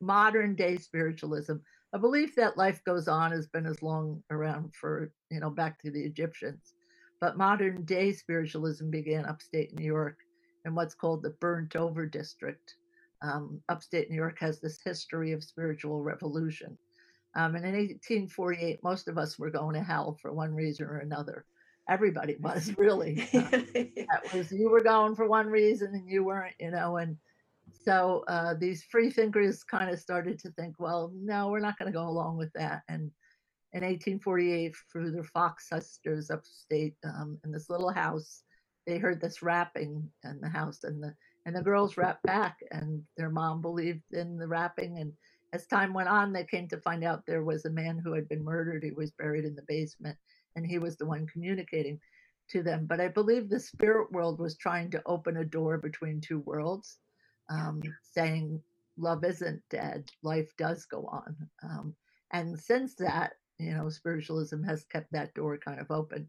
modern 0.01 0.55
day 0.55 0.77
spiritualism, 0.77 1.55
a 1.93 1.99
belief 1.99 2.35
that 2.37 2.57
life 2.57 2.83
goes 2.85 3.09
on 3.09 3.31
has 3.31 3.47
been 3.47 3.67
as 3.67 3.83
long 3.83 4.23
around 4.31 4.75
for 4.75 5.13
you 5.31 5.41
know 5.41 5.51
back 5.51 5.81
to 5.83 5.91
the 5.91 6.03
Egyptians, 6.03 6.75
but 7.21 7.37
modern 7.37 7.85
day 7.85 8.13
spiritualism 8.13 8.91
began 8.91 9.25
upstate 9.25 9.75
New 9.75 9.87
York 9.87 10.19
in 10.65 10.75
what's 10.75 10.95
called 10.95 11.23
the 11.23 11.31
burnt 11.41 11.77
over 11.77 12.07
district. 12.07 12.75
Um, 13.23 13.61
upstate 13.69 14.11
New 14.11 14.17
York 14.17 14.39
has 14.41 14.61
this 14.61 14.81
history 14.85 15.33
of 15.33 15.43
spiritual 15.45 16.03
revolution. 16.03 16.77
Um, 17.37 17.57
and 17.57 17.65
in 17.65 17.73
1848, 17.73 18.81
most 18.83 19.09
of 19.09 19.19
us 19.19 19.39
were 19.39 19.51
going 19.51 19.75
to 19.75 19.83
hell 19.83 20.17
for 20.21 20.33
one 20.33 20.55
reason 20.55 20.87
or 20.87 20.99
another. 20.99 21.45
Everybody 21.89 22.37
was 22.41 22.77
really. 22.79 23.29
That 23.33 24.33
was 24.33 24.53
you 24.53 24.71
were 24.71 24.83
going 24.83 25.17
for 25.17 25.27
one 25.27 25.49
reason 25.49 25.95
and 25.95 26.09
you 26.09 26.25
weren't, 26.25 26.55
you 26.61 26.71
know. 26.71 26.99
And 26.99 27.17
so 27.83 28.25
uh, 28.29 28.55
these 28.55 28.85
free 28.85 29.11
thinkers 29.11 29.65
kind 29.65 29.91
of 29.91 29.99
started 29.99 30.39
to 30.41 30.51
think, 30.53 30.77
well, 30.79 31.13
no, 31.15 31.49
we're 31.49 31.61
not 31.61 31.79
going 31.79 31.91
to 31.91 31.99
go 31.99 32.07
along 32.09 32.37
with 32.37 32.53
that. 32.55 32.83
And 32.89 33.11
in 33.73 33.83
1848, 33.83 34.75
through 34.93 35.11
the 35.11 35.25
Fox 35.25 35.69
sisters 35.69 36.31
upstate 36.31 36.95
um, 37.05 37.39
in 37.45 37.51
this 37.51 37.69
little 37.69 37.93
house, 37.93 38.45
they 38.87 38.99
heard 38.99 39.21
this 39.21 39.43
rapping 39.43 40.09
in 40.25 40.41
the 40.41 40.49
house, 40.49 40.85
and 40.85 41.03
the 41.03 41.15
and 41.47 41.57
the 41.57 41.63
girls 41.63 41.97
rapped 41.97 42.23
back, 42.23 42.59
and 42.71 43.03
their 43.17 43.31
mom 43.31 43.61
believed 43.61 44.03
in 44.13 44.39
the 44.39 44.47
rapping. 44.49 44.99
And 44.99 45.13
as 45.53 45.67
time 45.67 45.93
went 45.93 46.09
on, 46.09 46.33
they 46.33 46.45
came 46.45 46.69
to 46.69 46.81
find 46.81 47.05
out 47.05 47.25
there 47.27 47.45
was 47.45 47.65
a 47.65 47.71
man 47.71 47.99
who 48.03 48.13
had 48.15 48.29
been 48.29 48.45
murdered. 48.45 48.83
He 48.83 48.93
was 48.93 49.11
buried 49.13 49.45
in 49.45 49.55
the 49.55 49.65
basement, 49.67 50.17
and 50.57 50.67
he 50.67 50.79
was 50.79 50.97
the 50.97 51.07
one 51.07 51.27
communicating 51.27 51.99
to 52.51 52.63
them. 52.63 52.87
But 52.87 53.01
I 53.01 53.09
believe 53.09 53.49
the 53.49 53.61
spirit 53.61 54.13
world 54.13 54.39
was 54.39 54.57
trying 54.57 54.91
to 54.93 55.03
open 55.07 55.39
a 55.39 55.45
door 55.45 55.79
between 55.79 56.21
two 56.21 56.41
worlds, 56.41 56.99
um, 57.51 57.83
saying 58.03 58.61
love 58.97 59.25
isn't 59.25 59.63
dead, 59.71 60.11
life 60.23 60.53
does 60.57 60.85
go 60.85 61.07
on. 61.07 61.37
Um, 61.63 61.95
and 62.33 62.59
since 62.59 62.95
that, 62.97 63.33
you 63.59 63.75
know, 63.75 63.89
spiritualism 63.89 64.63
has 64.63 64.85
kept 64.85 65.13
that 65.13 65.35
door 65.35 65.57
kind 65.59 65.81
of 65.81 65.91
open. 65.91 66.29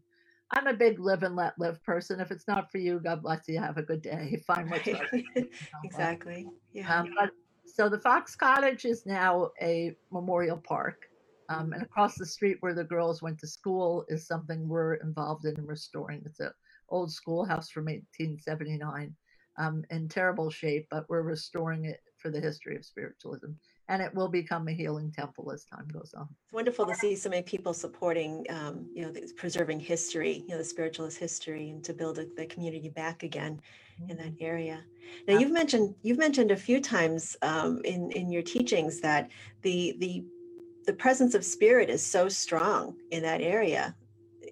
I'm 0.52 0.68
a 0.68 0.74
big 0.74 1.00
live 1.00 1.24
and 1.24 1.34
let 1.34 1.58
live 1.58 1.82
person. 1.82 2.20
If 2.20 2.30
it's 2.30 2.46
not 2.46 2.70
for 2.70 2.78
you, 2.78 3.00
God 3.00 3.22
bless 3.22 3.48
you. 3.48 3.58
Have 3.58 3.78
a 3.78 3.82
good 3.82 4.02
day. 4.02 4.42
Find 4.46 4.70
what's 4.70 4.86
right. 4.86 5.08
You 5.12 5.24
know, 5.36 5.46
exactly. 5.82 6.46
Yeah. 6.72 7.00
Um, 7.00 7.10
but, 7.18 7.30
so 7.66 7.88
the 7.88 7.98
Fox 7.98 8.36
Cottage 8.36 8.84
is 8.84 9.06
now 9.06 9.50
a 9.60 9.96
memorial 10.12 10.56
park. 10.56 11.06
Um, 11.48 11.72
and 11.72 11.82
across 11.82 12.16
the 12.16 12.26
street 12.26 12.56
where 12.60 12.74
the 12.74 12.84
girls 12.84 13.22
went 13.22 13.38
to 13.40 13.46
school 13.46 14.04
is 14.08 14.26
something 14.26 14.68
we're 14.68 14.94
involved 14.94 15.44
in 15.44 15.54
restoring. 15.64 16.22
It's 16.24 16.40
an 16.40 16.50
old 16.88 17.12
schoolhouse 17.12 17.70
from 17.70 17.84
1879 17.84 19.14
um, 19.58 19.84
in 19.90 20.08
terrible 20.08 20.50
shape, 20.50 20.86
but 20.90 21.08
we're 21.08 21.22
restoring 21.22 21.84
it 21.84 22.00
for 22.18 22.30
the 22.30 22.40
history 22.40 22.76
of 22.76 22.84
spiritualism 22.84 23.52
and 23.88 24.02
it 24.02 24.12
will 24.14 24.28
become 24.28 24.66
a 24.68 24.72
healing 24.72 25.12
temple 25.12 25.50
as 25.52 25.64
time 25.64 25.86
goes 25.92 26.12
on. 26.16 26.28
It's 26.44 26.52
wonderful 26.52 26.86
to 26.86 26.94
see 26.94 27.14
so 27.14 27.30
many 27.30 27.42
people 27.42 27.72
supporting, 27.72 28.44
um, 28.50 28.86
you 28.92 29.02
know, 29.02 29.12
preserving 29.36 29.80
history, 29.80 30.44
you 30.46 30.48
know, 30.48 30.58
the 30.58 30.64
spiritualist 30.64 31.18
history, 31.18 31.70
and 31.70 31.84
to 31.84 31.92
build 31.92 32.18
a, 32.18 32.26
the 32.36 32.46
community 32.46 32.88
back 32.88 33.22
again 33.22 33.60
mm-hmm. 34.00 34.10
in 34.10 34.16
that 34.16 34.34
mm-hmm. 34.34 34.44
area. 34.44 34.84
Now, 35.28 35.38
you've 35.38 35.52
mentioned 35.52 35.94
you've 36.02 36.18
mentioned 36.18 36.50
a 36.50 36.56
few 36.56 36.80
times 36.80 37.36
um, 37.42 37.80
in 37.84 38.10
in 38.12 38.30
your 38.30 38.42
teachings 38.42 39.00
that 39.00 39.30
the 39.62 39.94
the 39.98 40.24
the 40.86 40.92
presence 40.92 41.34
of 41.34 41.44
spirit 41.44 41.88
is 41.88 42.04
so 42.04 42.28
strong 42.28 42.96
in 43.12 43.22
that 43.22 43.40
area. 43.40 43.94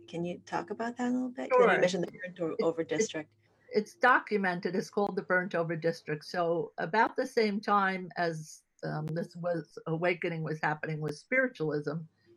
Can 0.09 0.25
you 0.25 0.41
talk 0.47 0.71
about 0.71 0.97
that 0.99 1.09
a 1.09 1.11
little 1.11 1.31
bit? 1.31 1.51
Sure. 1.53 1.73
You 1.73 1.81
mentioned 1.81 2.07
the 2.37 2.57
over 2.63 2.85
district. 2.85 3.31
It's, 3.75 3.95
documented. 3.95 4.75
It's 4.75 4.91
called 4.91 5.17
the 5.17 5.23
burnt 5.23 5.55
over 5.55 5.77
district. 5.77 6.25
So 6.25 6.73
about 6.79 7.17
the 7.17 7.27
same 7.27 7.61
time 7.61 8.09
as 8.17 8.63
um, 8.85 9.07
this 9.07 9.35
was 9.37 9.79
awakening 9.87 10.43
was 10.43 10.61
happening 10.63 11.01
with 11.01 11.17
spiritualism 11.17 11.97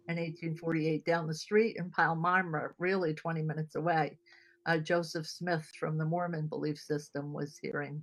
in 0.10 0.16
1848 0.16 1.06
down 1.06 1.28
the 1.28 1.34
street 1.34 1.76
in 1.78 1.92
Palmyra, 1.92 2.72
really 2.80 3.14
20 3.14 3.42
minutes 3.42 3.76
away. 3.76 4.18
Uh, 4.66 4.78
Joseph 4.78 5.28
Smith 5.28 5.70
from 5.80 5.98
the 5.98 6.06
Mormon 6.06 6.48
belief 6.48 6.80
system 6.80 7.34
was 7.34 7.58
hearing 7.58 8.02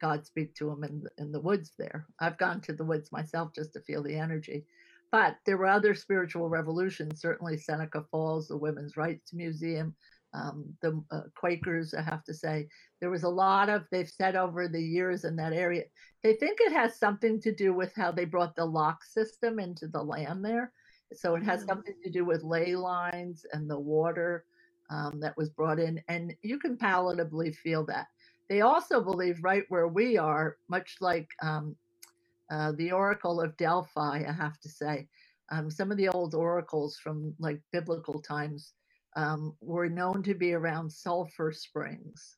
God 0.00 0.26
speak 0.26 0.54
to 0.56 0.70
him 0.70 0.84
in 0.84 1.02
the, 1.02 1.10
in 1.22 1.32
the 1.32 1.40
woods 1.40 1.72
there. 1.78 2.06
I've 2.20 2.36
gone 2.36 2.60
to 2.62 2.72
the 2.72 2.84
woods 2.84 3.10
myself 3.12 3.54
just 3.54 3.72
to 3.72 3.80
feel 3.80 4.02
the 4.02 4.16
energy. 4.16 4.66
But 5.10 5.36
there 5.46 5.56
were 5.56 5.66
other 5.66 5.94
spiritual 5.94 6.48
revolutions, 6.48 7.20
certainly 7.20 7.56
Seneca 7.56 8.04
Falls, 8.10 8.48
the 8.48 8.56
Women's 8.56 8.96
Rights 8.96 9.32
Museum, 9.32 9.94
um, 10.34 10.64
the 10.82 11.02
uh, 11.10 11.22
Quakers, 11.34 11.94
I 11.94 12.02
have 12.02 12.24
to 12.24 12.34
say. 12.34 12.68
There 13.00 13.10
was 13.10 13.22
a 13.22 13.28
lot 13.28 13.68
of, 13.68 13.84
they've 13.90 14.08
said 14.08 14.36
over 14.36 14.68
the 14.68 14.82
years 14.82 15.24
in 15.24 15.36
that 15.36 15.52
area, 15.52 15.84
they 16.22 16.34
think 16.34 16.58
it 16.60 16.72
has 16.72 16.98
something 16.98 17.40
to 17.42 17.54
do 17.54 17.72
with 17.72 17.94
how 17.94 18.10
they 18.10 18.24
brought 18.24 18.56
the 18.56 18.64
lock 18.64 19.04
system 19.04 19.58
into 19.58 19.86
the 19.88 20.02
land 20.02 20.44
there. 20.44 20.72
So 21.12 21.34
it 21.36 21.44
has 21.44 21.62
mm. 21.62 21.68
something 21.68 21.94
to 22.02 22.10
do 22.10 22.24
with 22.24 22.42
ley 22.42 22.74
lines 22.74 23.46
and 23.52 23.70
the 23.70 23.78
water 23.78 24.44
um, 24.90 25.20
that 25.20 25.36
was 25.36 25.50
brought 25.50 25.78
in. 25.78 26.02
And 26.08 26.34
you 26.42 26.58
can 26.58 26.76
palatably 26.76 27.54
feel 27.54 27.84
that. 27.86 28.06
They 28.48 28.60
also 28.60 29.00
believe, 29.00 29.38
right 29.42 29.64
where 29.68 29.88
we 29.88 30.18
are, 30.18 30.56
much 30.68 30.96
like 31.00 31.28
um, 31.42 31.76
uh, 32.50 32.72
the 32.72 32.92
Oracle 32.92 33.40
of 33.40 33.56
Delphi, 33.56 34.24
I 34.28 34.32
have 34.32 34.58
to 34.60 34.68
say, 34.68 35.08
um, 35.50 35.70
some 35.70 35.90
of 35.90 35.96
the 35.96 36.08
old 36.08 36.34
oracles 36.34 36.96
from 36.96 37.34
like 37.38 37.60
biblical 37.72 38.20
times 38.20 38.72
um, 39.16 39.54
were 39.60 39.88
known 39.88 40.22
to 40.24 40.34
be 40.34 40.52
around 40.52 40.90
sulfur 40.90 41.52
springs. 41.52 42.36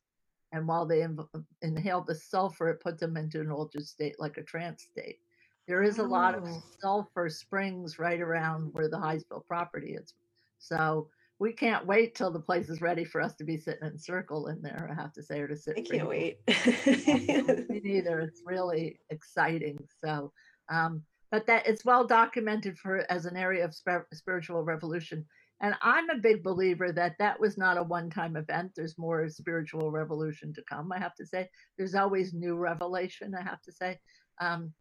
And 0.51 0.67
while 0.67 0.85
they 0.85 0.99
inv- 0.99 1.27
inhaled 1.61 2.07
the 2.07 2.15
sulfur, 2.15 2.69
it 2.69 2.81
put 2.81 2.99
them 2.99 3.17
into 3.17 3.41
an 3.41 3.51
altered 3.51 3.85
state, 3.85 4.15
like 4.19 4.37
a 4.37 4.43
trance 4.43 4.83
state. 4.83 5.19
There 5.67 5.83
is 5.83 5.99
a 5.99 6.03
oh. 6.03 6.05
lot 6.05 6.35
of 6.35 6.43
oh. 6.45 6.63
sulfur 6.79 7.29
springs 7.29 7.99
right 7.99 8.21
around 8.21 8.73
where 8.73 8.89
the 8.89 8.97
Hydesville 8.97 9.45
property 9.47 9.93
is. 9.93 10.13
So 10.59 11.09
we 11.39 11.51
can't 11.51 11.85
wait 11.85 12.15
till 12.15 12.31
the 12.31 12.39
place 12.39 12.69
is 12.69 12.81
ready 12.81 13.03
for 13.03 13.21
us 13.21 13.35
to 13.35 13.43
be 13.43 13.57
sitting 13.57 13.87
in 13.87 13.99
circle 13.99 14.47
in 14.47 14.61
there, 14.61 14.89
I 14.91 14.99
have 14.99 15.13
to 15.13 15.23
say, 15.23 15.39
or 15.39 15.47
to 15.47 15.55
sit. 15.55 15.77
I 15.77 15.81
can't 15.81 16.07
wait. 16.07 16.39
Me 16.47 17.81
neither. 17.83 18.21
It's 18.21 18.41
really 18.45 18.99
exciting. 19.09 19.77
So, 20.03 20.31
um, 20.69 21.03
but 21.29 21.45
that 21.47 21.67
it's 21.67 21.85
well 21.85 22.07
documented 22.07 22.79
for 22.79 23.05
as 23.11 23.25
an 23.25 23.35
area 23.35 23.65
of 23.65 23.75
spiritual 24.13 24.63
revolution 24.63 25.25
and 25.59 25.75
I'm 25.81 26.09
a 26.09 26.17
big 26.17 26.43
believer 26.43 26.91
that 26.91 27.15
that 27.17 27.39
was 27.39 27.57
not 27.57 27.77
a 27.77 27.83
one 27.83 28.09
time 28.09 28.35
event. 28.35 28.73
There's 28.75 28.97
more 28.97 29.27
spiritual 29.27 29.91
revolution 29.91 30.53
to 30.53 30.63
come, 30.69 30.91
I 30.91 30.99
have 30.99 31.15
to 31.15 31.25
say. 31.25 31.49
There's 31.77 31.95
always 31.95 32.33
new 32.33 32.55
revelation, 32.55 33.33
I 33.33 33.41
have 33.41 33.61
to 33.63 33.71
say. 33.71 33.99
Um, 34.39 34.73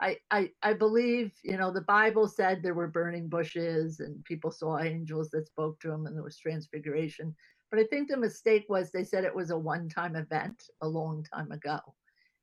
I, 0.00 0.18
I, 0.30 0.50
I 0.62 0.74
believe, 0.74 1.32
you 1.42 1.56
know, 1.56 1.72
the 1.72 1.80
Bible 1.82 2.28
said 2.28 2.62
there 2.62 2.74
were 2.74 2.88
burning 2.88 3.28
bushes 3.28 4.00
and 4.00 4.22
people 4.24 4.50
saw 4.50 4.78
angels 4.78 5.30
that 5.30 5.46
spoke 5.46 5.80
to 5.80 5.88
them 5.88 6.06
and 6.06 6.14
there 6.14 6.24
was 6.24 6.38
transfiguration. 6.38 7.34
But 7.70 7.80
I 7.80 7.84
think 7.84 8.08
the 8.08 8.16
mistake 8.16 8.66
was 8.68 8.90
they 8.90 9.04
said 9.04 9.24
it 9.24 9.34
was 9.34 9.50
a 9.50 9.58
one 9.58 9.88
time 9.88 10.16
event 10.16 10.64
a 10.82 10.88
long 10.88 11.24
time 11.24 11.50
ago. 11.52 11.78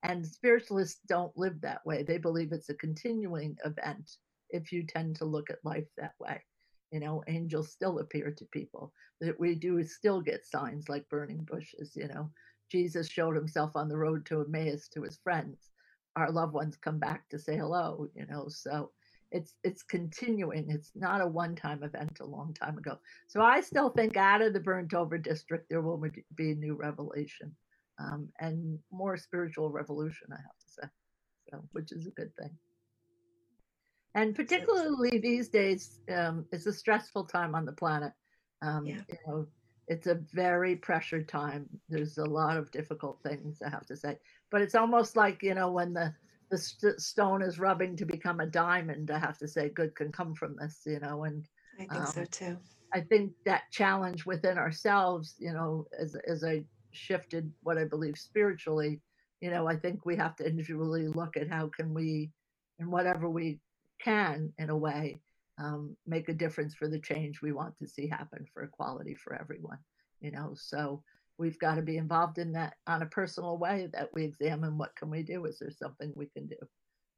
And 0.04 0.26
spiritualists 0.26 1.02
don't 1.08 1.36
live 1.38 1.62
that 1.62 1.86
way. 1.86 2.04
They 2.04 2.18
believe 2.18 2.52
it's 2.52 2.70
a 2.70 2.76
continuing 2.76 3.56
event 3.64 4.18
if 4.50 4.72
you 4.72 4.84
tend 4.84 5.18
to 5.18 5.26
look 5.26 5.50
at 5.50 5.64
life 5.64 5.88
that 5.98 6.14
way. 6.20 6.42
You 6.94 7.00
know, 7.00 7.24
angels 7.28 7.72
still 7.72 7.98
appear 7.98 8.30
to 8.30 8.46
people. 8.46 8.94
That 9.20 9.40
we 9.40 9.56
do 9.56 9.84
still 9.84 10.22
get 10.22 10.46
signs 10.46 10.90
like 10.90 11.10
burning 11.10 11.44
bushes. 11.44 11.96
You 11.96 12.08
know, 12.08 12.30
Jesus 12.70 13.10
showed 13.10 13.36
himself 13.36 13.76
on 13.76 13.90
the 13.90 13.98
road 13.98 14.28
to 14.28 14.42
Emmaus 14.42 14.88
to 14.90 15.02
his 15.02 15.18
friends. 15.18 15.72
Our 16.16 16.32
loved 16.32 16.54
ones 16.54 16.78
come 16.78 17.00
back 17.00 17.28
to 17.30 17.40
say 17.40 17.58
hello. 17.58 18.08
You 18.14 18.28
know, 18.28 18.46
so 18.48 18.92
it's 19.32 19.56
it's 19.64 19.82
continuing. 19.82 20.70
It's 20.70 20.92
not 20.94 21.22
a 21.22 21.28
one-time 21.28 21.82
event 21.82 22.20
a 22.20 22.26
long 22.26 22.54
time 22.54 22.78
ago. 22.78 23.00
So 23.28 23.42
I 23.42 23.62
still 23.62 23.90
think 23.90 24.16
out 24.16 24.44
of 24.44 24.54
the 24.54 24.60
burnt 24.60 24.94
over 24.94 25.18
district 25.18 25.70
there 25.70 25.82
will 25.82 26.02
be 26.36 26.52
a 26.52 26.56
new 26.56 26.76
revelation 26.76 27.56
um, 28.00 28.30
and 28.40 28.78
more 28.92 29.18
spiritual 29.18 29.72
revolution. 29.72 30.28
I 30.32 30.36
have 30.36 30.60
to 30.60 30.70
say, 30.70 30.88
so 31.50 31.64
which 31.72 31.92
is 31.92 32.06
a 32.06 32.12
good 32.12 32.36
thing. 32.36 32.52
And 34.16 34.36
particularly 34.36 35.18
these 35.18 35.50
days, 35.50 36.00
um, 36.14 36.46
it's 36.52 36.68
a 36.68 36.74
stressful 36.74 37.26
time 37.26 37.56
on 37.56 37.66
the 37.66 37.72
planet. 37.72 38.14
Um, 38.62 38.86
yeah. 38.86 39.02
You 39.10 39.18
know, 39.28 39.48
it's 39.88 40.08
a 40.08 40.16
very 40.34 40.76
pressured 40.76 41.28
time. 41.28 41.68
There's 41.90 42.18
a 42.18 42.26
lot 42.26 42.58
of 42.58 42.72
difficult 42.72 43.20
things 43.24 43.62
I 43.66 43.70
have 43.70 43.86
to 43.88 43.98
say, 43.98 44.18
but 44.52 44.62
it's 44.62 44.76
almost 44.76 45.16
like 45.16 45.44
you 45.44 45.56
know 45.56 45.72
when 45.72 45.94
the 45.94 46.14
the 46.50 46.58
st- 46.58 47.02
stone 47.02 47.42
is 47.42 47.60
rubbing 47.60 47.96
to 47.98 48.06
become 48.06 48.40
a 48.40 48.46
diamond. 48.46 49.12
I 49.12 49.20
have 49.20 49.38
to 49.40 49.48
say, 49.48 49.70
good 49.70 49.96
can 49.96 50.12
come 50.12 50.36
from 50.36 50.56
this, 50.56 50.82
you 50.86 51.00
know, 51.00 51.24
and 51.24 51.48
I 51.80 51.86
think 51.86 51.94
um, 51.94 52.06
so 52.06 52.26
too. 52.26 52.58
I 52.94 53.02
think 53.02 53.34
that 53.46 53.64
challenge 53.72 54.26
within 54.26 54.58
ourselves, 54.58 55.36
you 55.40 55.52
know, 55.52 55.88
as 56.00 56.16
as 56.28 56.44
I 56.44 56.64
shifted 56.92 57.52
what 57.64 57.78
I 57.78 57.86
believe 57.86 58.18
spiritually, 58.18 59.02
you 59.42 59.50
know, 59.50 59.68
I 59.68 59.76
think 59.76 60.06
we 60.06 60.16
have 60.16 60.36
to 60.38 60.46
individually 60.46 61.08
look 61.08 61.36
at 61.36 61.50
how 61.50 61.68
can 61.68 61.94
we, 61.94 62.32
in 62.80 62.90
whatever 62.90 63.30
we 63.30 63.60
can, 64.02 64.54
in 64.58 64.70
a 64.70 64.78
way, 64.78 65.20
um, 65.58 65.96
make 66.08 66.30
a 66.30 66.34
difference 66.34 66.74
for 66.74 66.88
the 66.88 67.00
change 67.00 67.42
we 67.42 67.52
want 67.52 67.78
to 67.78 67.88
see 67.88 68.08
happen 68.08 68.46
for 68.54 68.64
equality 68.64 69.16
for 69.16 69.34
everyone. 69.34 69.80
You 70.20 70.32
know, 70.32 70.54
so 70.56 71.04
we've 71.38 71.60
got 71.60 71.76
to 71.76 71.82
be 71.82 71.98
involved 71.98 72.38
in 72.38 72.52
that 72.54 72.76
on 72.88 73.02
a 73.02 73.08
personal 73.08 73.58
way 73.58 73.90
that 73.94 74.10
we 74.14 74.24
examine 74.24 74.78
what 74.78 74.96
can 74.96 75.10
we 75.10 75.24
do 75.24 75.46
is 75.46 75.60
there 75.60 75.72
something 75.72 76.12
we 76.16 76.28
can 76.28 76.48
do 76.48 76.56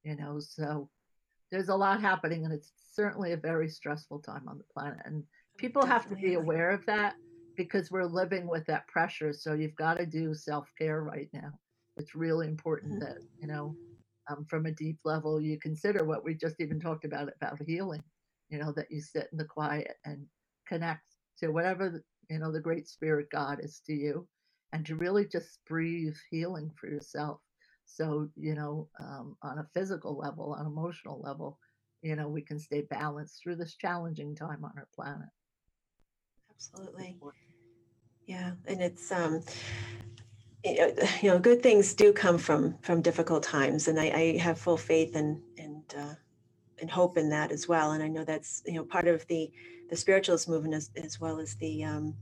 you 0.03 0.15
know 0.15 0.39
so 0.39 0.89
there's 1.51 1.69
a 1.69 1.75
lot 1.75 2.01
happening 2.01 2.45
and 2.45 2.53
it's 2.53 2.71
certainly 2.93 3.33
a 3.33 3.37
very 3.37 3.67
stressful 3.67 4.19
time 4.19 4.47
on 4.47 4.57
the 4.57 4.63
planet 4.73 4.99
and 5.05 5.23
people 5.57 5.81
Definitely. 5.81 6.09
have 6.09 6.21
to 6.21 6.27
be 6.27 6.33
aware 6.35 6.71
of 6.71 6.85
that 6.85 7.15
because 7.55 7.91
we're 7.91 8.05
living 8.05 8.47
with 8.47 8.65
that 8.65 8.87
pressure 8.87 9.33
so 9.33 9.53
you've 9.53 9.75
got 9.75 9.97
to 9.97 10.05
do 10.05 10.33
self-care 10.33 11.03
right 11.03 11.29
now 11.33 11.51
it's 11.97 12.15
really 12.15 12.47
important 12.47 12.93
mm-hmm. 12.93 13.05
that 13.05 13.17
you 13.39 13.47
know 13.47 13.75
um, 14.29 14.45
from 14.49 14.65
a 14.65 14.71
deep 14.71 14.97
level 15.05 15.41
you 15.41 15.57
consider 15.59 16.03
what 16.03 16.23
we 16.23 16.33
just 16.33 16.55
even 16.59 16.79
talked 16.79 17.05
about 17.05 17.29
about 17.41 17.59
healing 17.67 18.03
you 18.49 18.57
know 18.59 18.71
that 18.71 18.91
you 18.91 19.01
sit 19.01 19.27
in 19.31 19.37
the 19.37 19.45
quiet 19.45 19.95
and 20.05 20.25
connect 20.67 21.05
to 21.37 21.49
whatever 21.49 22.03
you 22.29 22.39
know 22.39 22.51
the 22.51 22.59
great 22.59 22.87
spirit 22.87 23.27
god 23.31 23.59
is 23.61 23.81
to 23.85 23.93
you 23.93 24.27
and 24.75 24.85
to 24.85 24.95
really 24.95 25.25
just 25.25 25.59
breathe 25.65 26.17
healing 26.29 26.69
for 26.75 26.87
yourself. 26.87 27.39
So 27.85 28.29
you 28.35 28.55
know 28.55 28.89
um, 28.99 29.37
on 29.41 29.59
a 29.59 29.67
physical 29.73 30.17
level 30.17 30.55
on 30.59 30.65
emotional 30.65 31.21
level 31.23 31.59
you 32.01 32.15
know 32.15 32.27
we 32.27 32.41
can 32.41 32.59
stay 32.59 32.81
balanced 32.81 33.41
through 33.41 33.55
this 33.55 33.75
challenging 33.75 34.35
time 34.35 34.65
on 34.65 34.71
our 34.77 34.87
planet. 34.93 35.29
Absolutely. 36.51 37.15
Yeah 38.25 38.51
and 38.67 38.81
it's 38.81 39.11
um 39.11 39.41
you 41.21 41.29
know 41.29 41.39
good 41.39 41.63
things 41.63 41.93
do 41.93 42.13
come 42.13 42.37
from 42.39 42.77
from 42.81 43.01
difficult 43.01 43.43
times 43.43 43.87
and 43.87 43.99
i, 43.99 44.05
I 44.05 44.37
have 44.39 44.59
full 44.59 44.77
faith 44.77 45.15
and 45.15 45.41
and 45.57 45.83
uh, 45.97 46.15
and 46.81 46.91
hope 46.91 47.17
in 47.17 47.29
that 47.29 47.51
as 47.51 47.67
well 47.67 47.91
and 47.93 48.03
i 48.03 48.07
know 48.07 48.25
that's 48.25 48.63
you 48.65 48.73
know 48.73 48.83
part 48.85 49.07
of 49.07 49.27
the 49.27 49.51
the 49.89 49.95
spiritualist 49.95 50.49
movement 50.49 50.73
as, 50.75 50.91
as 50.97 51.21
well 51.21 51.39
as 51.39 51.55
the 51.55 51.83
um, 51.83 52.15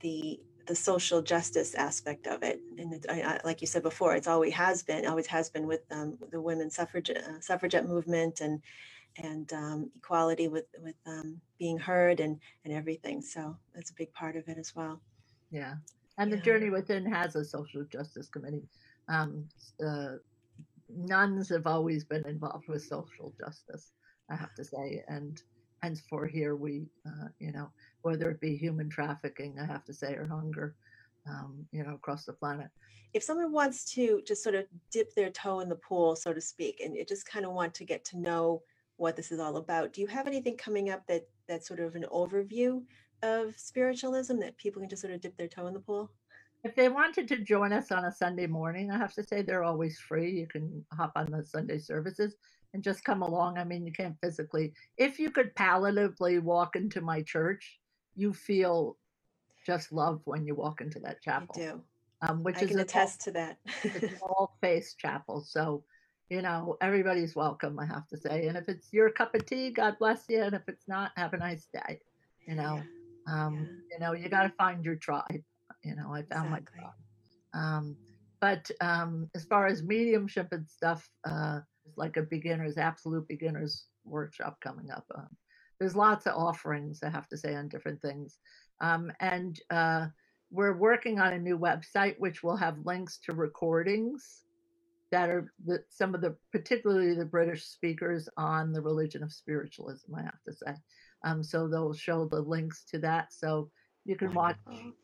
the 0.00 0.40
the 0.66 0.74
social 0.74 1.22
justice 1.22 1.74
aspect 1.74 2.26
of 2.26 2.42
it. 2.42 2.60
And 2.78 2.94
it, 2.94 3.06
I, 3.10 3.22
I, 3.22 3.40
like 3.44 3.60
you 3.60 3.66
said 3.66 3.82
before, 3.82 4.14
it's 4.14 4.28
always 4.28 4.54
has 4.54 4.82
been, 4.82 5.06
always 5.06 5.26
has 5.26 5.50
been 5.50 5.66
with 5.66 5.82
um, 5.90 6.18
the 6.32 6.40
women's 6.40 6.76
suffragette 6.76 7.18
uh, 7.18 7.40
suffragette 7.40 7.86
movement 7.88 8.40
and 8.40 8.62
and 9.18 9.52
um, 9.52 9.90
equality 9.96 10.48
with 10.48 10.66
with 10.82 10.96
um, 11.06 11.40
being 11.58 11.78
heard 11.78 12.20
and 12.20 12.40
and 12.64 12.74
everything. 12.74 13.22
So 13.22 13.56
that's 13.74 13.90
a 13.90 13.94
big 13.94 14.12
part 14.12 14.36
of 14.36 14.48
it 14.48 14.58
as 14.58 14.74
well. 14.74 15.00
Yeah, 15.50 15.76
and 16.18 16.30
yeah. 16.30 16.36
the 16.36 16.42
journey 16.42 16.70
within 16.70 17.04
has 17.04 17.36
a 17.36 17.44
social 17.44 17.84
justice 17.84 18.28
committee. 18.28 18.68
Um, 19.08 19.44
uh, 19.84 20.16
nuns 20.88 21.48
have 21.50 21.66
always 21.66 22.04
been 22.04 22.26
involved 22.26 22.68
with 22.68 22.82
social 22.82 23.32
justice, 23.38 23.92
I 24.30 24.36
have 24.36 24.54
to 24.54 24.64
say, 24.64 25.04
and 25.08 25.42
henceforth 25.82 26.30
here 26.30 26.56
we, 26.56 26.86
uh, 27.06 27.28
you 27.38 27.52
know, 27.52 27.68
whether 28.02 28.30
it 28.30 28.40
be 28.40 28.56
human 28.56 28.88
trafficking, 28.88 29.56
I 29.60 29.66
have 29.66 29.84
to 29.84 29.92
say, 29.92 30.14
or 30.14 30.26
hunger, 30.26 30.74
um, 31.28 31.66
you 31.72 31.84
know, 31.84 31.94
across 31.94 32.24
the 32.24 32.32
planet. 32.32 32.68
If 33.12 33.22
someone 33.22 33.52
wants 33.52 33.92
to 33.94 34.22
just 34.26 34.42
sort 34.42 34.54
of 34.54 34.64
dip 34.90 35.14
their 35.14 35.30
toe 35.30 35.60
in 35.60 35.68
the 35.68 35.76
pool, 35.76 36.16
so 36.16 36.32
to 36.32 36.40
speak, 36.40 36.80
and 36.82 36.96
you 36.96 37.04
just 37.04 37.26
kind 37.26 37.44
of 37.44 37.52
want 37.52 37.74
to 37.74 37.84
get 37.84 38.04
to 38.06 38.18
know 38.18 38.62
what 38.96 39.16
this 39.16 39.30
is 39.30 39.40
all 39.40 39.56
about, 39.56 39.92
do 39.92 40.00
you 40.00 40.06
have 40.06 40.26
anything 40.26 40.56
coming 40.56 40.90
up 40.90 41.06
that 41.06 41.28
that's 41.48 41.68
sort 41.68 41.80
of 41.80 41.94
an 41.94 42.06
overview 42.12 42.82
of 43.24 43.58
spiritualism 43.58 44.38
that 44.40 44.56
people 44.56 44.80
can 44.80 44.88
just 44.88 45.02
sort 45.02 45.14
of 45.14 45.20
dip 45.20 45.36
their 45.36 45.48
toe 45.48 45.66
in 45.66 45.74
the 45.74 45.80
pool? 45.80 46.10
If 46.62 46.74
they 46.74 46.88
wanted 46.88 47.28
to 47.28 47.38
join 47.38 47.72
us 47.72 47.90
on 47.90 48.04
a 48.04 48.12
Sunday 48.12 48.46
morning, 48.46 48.90
I 48.90 48.98
have 48.98 49.12
to 49.14 49.22
say 49.22 49.42
they're 49.42 49.64
always 49.64 49.98
free. 49.98 50.30
You 50.30 50.46
can 50.46 50.84
hop 50.92 51.12
on 51.16 51.30
the 51.30 51.44
Sunday 51.44 51.78
services 51.78 52.36
and 52.72 52.82
just 52.82 53.04
come 53.04 53.22
along. 53.22 53.58
I 53.58 53.64
mean, 53.64 53.84
you 53.84 53.92
can't 53.92 54.16
physically. 54.22 54.72
If 54.96 55.18
you 55.18 55.30
could 55.30 55.54
palliatively 55.54 56.42
walk 56.42 56.76
into 56.76 57.00
my 57.00 57.22
church, 57.22 57.78
you 58.16 58.32
feel 58.32 58.96
just 59.64 59.92
love 59.92 60.20
when 60.24 60.46
you 60.46 60.54
walk 60.54 60.80
into 60.80 61.00
that 61.00 61.22
chapel. 61.22 61.54
I 61.56 61.58
do. 61.58 61.82
Um, 62.22 62.42
which 62.42 62.56
I 62.56 62.62
is 62.62 62.70
can 62.70 62.78
attest 62.78 63.20
to 63.22 63.30
that. 63.32 63.58
it's 63.82 64.02
an 64.02 64.16
all 64.22 64.56
face 64.60 64.94
chapel. 64.94 65.42
So, 65.46 65.84
you 66.30 66.40
know, 66.40 66.78
everybody's 66.80 67.36
welcome, 67.36 67.78
I 67.78 67.84
have 67.86 68.08
to 68.08 68.16
say. 68.16 68.46
And 68.46 68.56
if 68.56 68.68
it's 68.68 68.92
your 68.92 69.10
cup 69.10 69.34
of 69.34 69.44
tea, 69.44 69.70
God 69.70 69.96
bless 69.98 70.24
you. 70.28 70.42
And 70.42 70.54
if 70.54 70.62
it's 70.68 70.88
not, 70.88 71.12
have 71.16 71.34
a 71.34 71.36
nice 71.38 71.68
day. 71.72 72.00
You 72.46 72.54
know, 72.54 72.76
yeah. 72.76 73.03
Um, 73.26 73.54
yeah. 73.54 73.96
you 73.96 73.98
know, 74.00 74.12
you 74.12 74.28
got 74.28 74.44
to 74.44 74.52
find 74.58 74.84
your 74.84 74.96
tribe. 74.96 75.42
You 75.82 75.96
know, 75.96 76.12
I 76.12 76.22
found 76.22 76.48
exactly. 76.48 76.76
my 76.76 76.82
tribe. 76.82 76.94
Um, 77.54 77.96
but 78.40 78.70
um, 78.80 79.30
as 79.34 79.44
far 79.44 79.66
as 79.66 79.82
mediumship 79.82 80.48
and 80.52 80.68
stuff, 80.68 81.08
uh, 81.26 81.60
it's 81.86 81.96
like 81.96 82.16
a 82.16 82.22
beginner's, 82.22 82.78
absolute 82.78 83.26
beginner's 83.28 83.86
workshop 84.04 84.58
coming 84.60 84.90
up. 84.90 85.04
Um, 85.14 85.28
there's 85.78 85.96
lots 85.96 86.26
of 86.26 86.34
offerings, 86.34 87.02
I 87.02 87.10
have 87.10 87.28
to 87.28 87.36
say, 87.36 87.54
on 87.54 87.68
different 87.68 88.00
things. 88.00 88.38
Um, 88.80 89.12
and 89.20 89.58
uh, 89.70 90.06
we're 90.50 90.76
working 90.76 91.20
on 91.20 91.32
a 91.32 91.38
new 91.38 91.58
website 91.58 92.18
which 92.18 92.42
will 92.42 92.56
have 92.56 92.84
links 92.84 93.18
to 93.24 93.34
recordings 93.34 94.42
that 95.10 95.28
are 95.28 95.52
the, 95.64 95.82
some 95.88 96.14
of 96.14 96.20
the, 96.20 96.36
particularly 96.52 97.14
the 97.14 97.24
British 97.24 97.64
speakers 97.64 98.28
on 98.36 98.72
the 98.72 98.80
religion 98.80 99.22
of 99.22 99.32
spiritualism, 99.32 100.14
I 100.14 100.22
have 100.22 100.42
to 100.46 100.52
say. 100.52 100.74
Um, 101.24 101.42
so 101.42 101.66
they'll 101.66 101.94
show 101.94 102.26
the 102.26 102.40
links 102.40 102.84
to 102.90 102.98
that. 103.00 103.32
So 103.32 103.70
you 104.04 104.16
can 104.16 104.32
watch, 104.34 104.56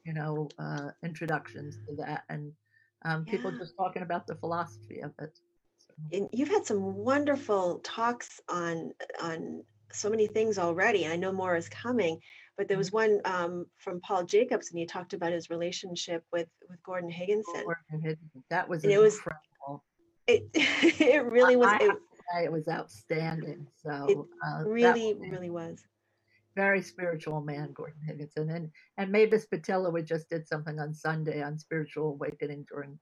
you 0.05 0.13
know, 0.13 0.49
uh, 0.59 0.91
introductions 1.03 1.79
to 1.89 1.97
that 1.97 2.23
and 2.29 2.53
um, 3.05 3.25
yeah. 3.27 3.33
people 3.33 3.51
just 3.53 3.75
talking 3.77 4.03
about 4.03 4.27
the 4.27 4.37
philosophy 4.37 5.01
of 5.01 5.13
it 5.19 5.39
and 6.13 6.29
you've 6.33 6.49
had 6.49 6.67
some 6.67 6.95
wonderful 6.95 7.81
talks 7.83 8.41
on 8.49 8.93
on 9.23 9.63
so 9.93 10.09
many 10.09 10.27
things 10.27 10.59
already 10.59 11.07
i 11.07 11.17
know 11.17 11.33
more 11.33 11.57
is 11.57 11.69
coming 11.69 12.19
but 12.57 12.69
there 12.69 12.75
mm-hmm. 12.75 12.81
was 12.81 12.93
one 12.93 13.21
um, 13.25 13.67
from 13.77 14.01
paul 14.01 14.25
jacobs 14.25 14.71
and 14.71 14.79
he 14.79 14.87
talked 14.87 15.13
about 15.13 15.33
his 15.33 15.51
relationship 15.51 16.25
with 16.33 16.49
with 16.69 16.83
gordon 16.83 17.11
higginson 17.11 17.65
gordon 17.65 18.17
that 18.49 18.69
was 18.69 18.85
and 18.85 18.93
it 18.93 18.99
was 18.99 19.17
incredible. 19.17 19.85
it 20.27 20.49
it 20.55 21.25
really 21.25 21.57
was 21.57 21.77
it, 21.81 21.97
it, 22.45 22.53
was 22.53 22.69
outstanding 22.69 23.67
so 23.83 24.07
it 24.09 24.19
uh, 24.47 24.65
really 24.65 25.15
was 25.15 25.31
really 25.31 25.51
was 25.51 25.83
very 26.61 26.83
spiritual 26.83 27.41
man 27.41 27.69
gordon 27.73 28.03
higginson 28.07 28.51
and 28.51 28.71
and 28.99 29.11
mavis 29.11 29.47
pattilla 29.53 29.93
we 29.93 30.03
just 30.03 30.29
did 30.29 30.47
something 30.47 30.79
on 30.79 30.93
sunday 30.93 31.43
on 31.43 31.59
spiritual 31.59 32.09
awakening 32.11 32.65
during 32.71 32.99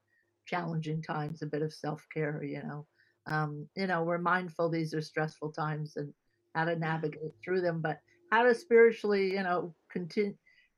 challenging 0.48 1.02
times, 1.02 1.42
a 1.42 1.46
bit 1.46 1.62
of 1.62 1.72
self 1.72 2.04
care, 2.12 2.42
you 2.42 2.62
know. 2.62 2.86
Um, 3.26 3.68
you 3.76 3.86
know, 3.86 4.02
we're 4.02 4.18
mindful 4.18 4.70
these 4.70 4.94
are 4.94 5.02
stressful 5.02 5.52
times 5.52 5.96
and 5.96 6.12
how 6.54 6.64
to 6.64 6.76
navigate 6.76 7.34
through 7.44 7.60
them, 7.60 7.80
but 7.82 7.98
how 8.32 8.42
to 8.42 8.54
spiritually, 8.54 9.32
you 9.32 9.42
know, 9.42 9.74
continue. 9.92 10.34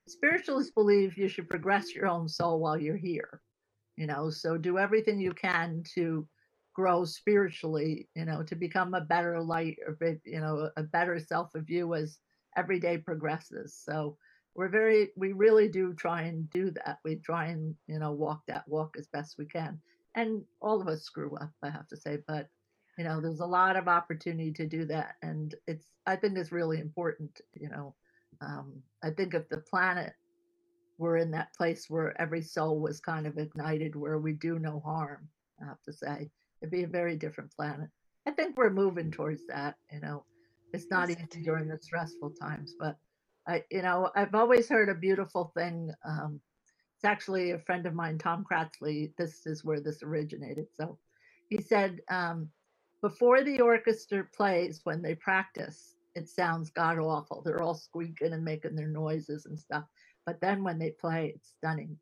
Spiritualists 0.09 0.73
believe 0.73 1.17
you 1.17 1.29
should 1.29 1.49
progress 1.49 1.95
your 1.95 2.09
own 2.09 2.29
soul 2.29 2.59
while 2.59 2.79
you're 2.79 2.97
here, 2.97 3.41
you 3.97 4.09
know, 4.09 4.29
so 4.29 4.57
do 4.57 4.79
everything 4.79 5.21
you 5.21 5.33
can 5.33 5.85
to 5.95 6.27
grow 6.75 7.05
spiritually, 7.05 8.09
you 8.17 8.25
know, 8.25 8.43
to 8.43 8.57
become 8.57 8.95
a 8.95 9.01
better 9.01 9.41
light 9.41 9.79
or, 9.87 9.97
you 10.25 10.41
know, 10.41 10.71
a 10.77 10.83
better 10.83 11.21
self 11.21 11.55
of 11.55 11.71
you 11.71 11.95
as 11.95 12.19
every 12.57 12.81
day 12.81 12.99
progresses. 12.99 13.75
So, 13.75 14.17
we're 14.55 14.69
very 14.69 15.11
we 15.17 15.33
really 15.33 15.69
do 15.69 15.95
try 15.95 16.23
and 16.23 16.51
do 16.51 16.71
that. 16.73 16.99
We 17.05 17.17
try 17.17 17.47
and 17.47 17.75
you 17.87 17.99
know 17.99 18.13
walk 18.13 18.43
that 18.49 18.67
walk 18.67 18.97
as 18.99 19.07
best 19.07 19.37
we 19.39 19.47
can. 19.47 19.81
And 20.15 20.43
all 20.61 20.81
of 20.81 20.89
us 20.89 21.03
screw 21.03 21.37
up 21.37 21.53
i 21.63 21.71
have 21.71 21.87
to 21.89 21.97
say 21.97 22.19
but 22.27 22.49
you 22.99 23.05
know 23.05 23.21
there's 23.21 23.41
a 23.41 23.47
lot 23.47 23.77
of 23.77 23.89
opportunity 23.89 24.53
to 24.53 24.67
do 24.67 24.85
that. 24.87 25.15
And 25.23 25.55
it's 25.67 25.87
i 26.07 26.17
think 26.17 26.37
it's 26.37 26.53
really 26.53 26.81
important 26.81 27.41
you 27.55 27.69
know 27.69 27.95
um, 28.41 28.83
i 29.03 29.11
think 29.11 29.35
if 29.35 29.49
the 29.49 29.59
planet 29.59 30.13
were 30.99 31.17
in 31.17 31.31
that 31.31 31.55
place 31.55 31.89
where 31.89 32.21
every 32.21 32.43
soul 32.43 32.81
was 32.81 33.01
kind 33.01 33.27
of 33.27 33.39
ignited 33.39 33.97
where 33.97 34.19
we 34.19 34.33
do 34.33 34.59
no 34.59 34.81
harm 34.81 35.29
i 35.63 35.65
have 35.65 35.81
to 35.83 35.93
say 35.93 36.31
it'd 36.61 36.71
be 36.71 36.83
a 36.83 36.89
very 36.89 37.17
different 37.17 37.51
planet. 37.57 37.89
I 38.27 38.33
think 38.33 38.57
we're 38.57 38.71
moving 38.71 39.11
towards 39.11 39.47
that 39.47 39.77
you 39.93 40.01
know 40.01 40.25
it's 40.73 40.91
not 40.91 41.11
easy 41.11 41.43
during 41.45 41.69
the 41.69 41.79
stressful 41.79 42.31
times 42.41 42.75
but 42.79 42.97
I, 43.47 43.65
you 43.71 43.83
know, 43.83 44.11
I've 44.15 44.35
always 44.35 44.69
heard 44.69 44.89
a 44.89 44.95
beautiful 44.95 45.53
thing. 45.57 45.93
Um, 46.07 46.41
it's 46.97 47.05
actually 47.05 47.53
a 47.53 47.59
friend 47.59 47.87
of 47.87 47.95
mine, 47.95 48.19
Tom 48.19 48.45
Kratzley. 48.51 49.13
This 49.17 49.47
is 49.47 49.65
where 49.65 49.81
this 49.81 50.03
originated. 50.03 50.67
So 50.75 50.99
he 51.49 51.61
said, 51.61 52.01
um, 52.11 52.49
before 53.03 53.43
the 53.43 53.61
orchestra 53.61 54.25
plays, 54.37 54.83
when 54.85 55.03
they 55.03 55.15
practice, 55.15 55.97
it 56.15 56.29
sounds 56.29 56.71
god 56.71 56.99
awful. 56.99 57.43
They're 57.43 57.63
all 57.63 57.75
squeaking 57.75 58.33
and 58.35 58.45
making 58.45 58.77
their 58.77 58.89
noises 58.89 59.47
and 59.47 59.59
stuff. 59.59 59.85
but 60.27 60.41
then 60.41 60.63
when 60.63 60.79
they 60.79 60.91
play, 60.91 61.33
it's 61.35 61.55
stunning. 61.59 61.99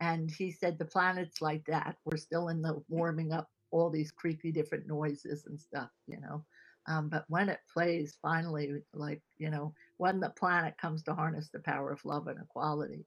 And 0.00 0.30
he 0.30 0.50
said 0.50 0.78
the 0.78 0.84
planets 0.84 1.40
like 1.40 1.64
that. 1.66 1.96
We're 2.04 2.16
still 2.18 2.48
in 2.48 2.60
the 2.62 2.82
warming 2.88 3.32
up 3.32 3.48
all 3.70 3.90
these 3.90 4.10
creaky 4.12 4.52
different 4.52 4.86
noises 4.86 5.46
and 5.46 5.58
stuff, 5.58 5.90
you 6.06 6.20
know. 6.20 6.44
Um, 6.86 7.08
but 7.08 7.24
when 7.28 7.48
it 7.48 7.60
plays, 7.72 8.18
finally, 8.20 8.82
like 8.92 9.22
you 9.38 9.50
know, 9.50 9.74
when 9.98 10.20
the 10.20 10.30
planet 10.30 10.76
comes 10.78 11.02
to 11.04 11.14
harness 11.14 11.48
the 11.52 11.60
power 11.60 11.92
of 11.92 12.04
love 12.04 12.26
and 12.26 12.40
equality, 12.40 13.04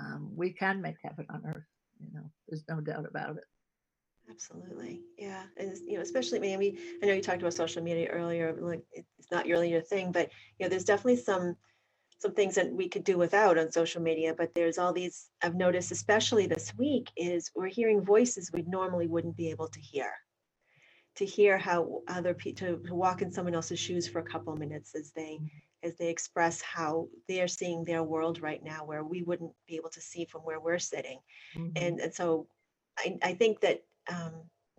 um, 0.00 0.30
we 0.34 0.50
can 0.50 0.82
make 0.82 0.96
heaven 1.02 1.26
on 1.30 1.42
earth. 1.46 1.64
You 2.00 2.08
know, 2.12 2.30
there's 2.48 2.64
no 2.68 2.80
doubt 2.80 3.06
about 3.06 3.36
it. 3.36 3.44
Absolutely, 4.30 5.02
yeah, 5.18 5.44
and 5.56 5.76
you 5.86 5.94
know, 5.94 6.02
especially 6.02 6.38
maybe 6.38 6.78
I 7.02 7.06
know 7.06 7.14
you 7.14 7.22
talked 7.22 7.40
about 7.40 7.54
social 7.54 7.82
media 7.82 8.08
earlier. 8.08 8.54
Like 8.58 8.82
it's 8.92 9.30
not 9.30 9.46
really 9.46 9.70
your 9.70 9.82
thing, 9.82 10.12
but 10.12 10.30
you 10.58 10.64
know, 10.64 10.68
there's 10.70 10.84
definitely 10.84 11.16
some 11.16 11.56
some 12.18 12.32
things 12.32 12.54
that 12.54 12.72
we 12.72 12.88
could 12.88 13.04
do 13.04 13.18
without 13.18 13.58
on 13.58 13.70
social 13.70 14.02
media. 14.02 14.34
But 14.36 14.54
there's 14.54 14.78
all 14.78 14.92
these 14.92 15.30
I've 15.42 15.54
noticed, 15.54 15.92
especially 15.92 16.46
this 16.46 16.74
week, 16.76 17.10
is 17.16 17.50
we're 17.54 17.68
hearing 17.68 18.02
voices 18.02 18.50
we 18.52 18.62
normally 18.62 19.06
wouldn't 19.06 19.36
be 19.36 19.50
able 19.50 19.68
to 19.68 19.80
hear 19.80 20.12
to 21.16 21.24
hear 21.24 21.56
how 21.58 22.02
other 22.08 22.34
people 22.34 22.66
to, 22.66 22.88
to 22.88 22.94
walk 22.94 23.22
in 23.22 23.32
someone 23.32 23.54
else's 23.54 23.78
shoes 23.78 24.08
for 24.08 24.18
a 24.18 24.24
couple 24.24 24.52
of 24.52 24.58
minutes 24.58 24.94
as 24.94 25.12
they 25.12 25.38
mm-hmm. 25.40 25.86
as 25.86 25.96
they 25.96 26.08
express 26.08 26.60
how 26.62 27.08
they're 27.28 27.48
seeing 27.48 27.84
their 27.84 28.02
world 28.02 28.40
right 28.40 28.64
now 28.64 28.84
where 28.84 29.04
we 29.04 29.22
wouldn't 29.22 29.52
be 29.66 29.76
able 29.76 29.90
to 29.90 30.00
see 30.00 30.24
from 30.24 30.42
where 30.42 30.60
we're 30.60 30.78
sitting 30.78 31.18
mm-hmm. 31.56 31.70
and 31.76 32.00
and 32.00 32.14
so 32.14 32.46
I, 32.98 33.16
I 33.22 33.34
think 33.34 33.60
that 33.60 33.82
um, 34.08 34.32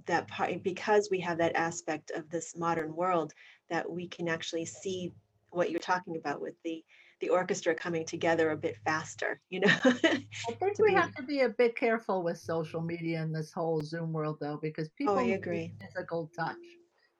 that 0.05 0.27
part 0.27 0.63
because 0.63 1.09
we 1.09 1.19
have 1.21 1.37
that 1.39 1.55
aspect 1.55 2.11
of 2.11 2.29
this 2.29 2.55
modern 2.55 2.95
world 2.95 3.33
that 3.69 3.89
we 3.89 4.07
can 4.07 4.27
actually 4.27 4.65
see 4.65 5.13
what 5.49 5.71
you're 5.71 5.79
talking 5.79 6.17
about 6.17 6.41
with 6.41 6.53
the 6.63 6.83
the 7.21 7.29
orchestra 7.29 7.73
coming 7.73 8.05
together 8.05 8.51
a 8.51 8.57
bit 8.57 8.77
faster 8.83 9.39
you 9.49 9.59
know 9.59 9.73
i 9.83 9.91
think 10.59 10.79
we 10.79 10.89
be... 10.89 10.93
have 10.93 11.13
to 11.15 11.23
be 11.23 11.41
a 11.41 11.49
bit 11.49 11.75
careful 11.75 12.23
with 12.23 12.37
social 12.37 12.81
media 12.81 13.21
in 13.21 13.31
this 13.31 13.51
whole 13.51 13.81
zoom 13.81 14.11
world 14.11 14.37
though 14.41 14.59
because 14.61 14.89
people 14.89 15.15
oh, 15.15 15.19
I 15.19 15.29
agree. 15.29 15.73
physical 15.79 16.29
touch 16.35 16.55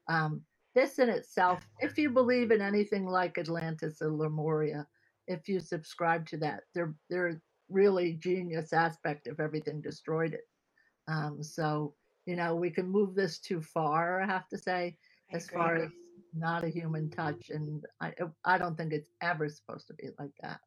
um, 0.07 0.41
this 0.73 0.99
in 0.99 1.09
itself 1.09 1.67
if 1.79 1.97
you 1.97 2.09
believe 2.09 2.51
in 2.51 2.61
anything 2.61 3.05
like 3.05 3.37
atlantis 3.37 4.01
or 4.01 4.11
lemuria 4.11 4.85
if 5.27 5.47
you 5.47 5.59
subscribe 5.59 6.27
to 6.27 6.37
that 6.37 6.61
they're 6.73 6.93
they're 7.09 7.41
really 7.69 8.13
genius 8.13 8.73
aspect 8.73 9.27
of 9.27 9.39
everything 9.39 9.81
destroyed 9.81 10.33
it 10.33 10.47
um, 11.07 11.41
so 11.41 11.93
you 12.25 12.35
know 12.35 12.55
we 12.55 12.69
can 12.69 12.87
move 12.87 13.15
this 13.15 13.39
too 13.39 13.61
far 13.61 14.21
i 14.21 14.25
have 14.25 14.47
to 14.49 14.57
say 14.57 14.97
I 15.31 15.37
as 15.37 15.45
agree. 15.47 15.57
far 15.57 15.75
as 15.77 15.91
not 16.35 16.63
a 16.63 16.69
human 16.69 17.09
touch, 17.09 17.49
and 17.49 17.83
I 18.01 18.13
I 18.43 18.57
don't 18.57 18.77
think 18.77 18.93
it's 18.93 19.09
ever 19.21 19.49
supposed 19.49 19.87
to 19.87 19.93
be 19.93 20.09
like 20.19 20.31
that. 20.41 20.59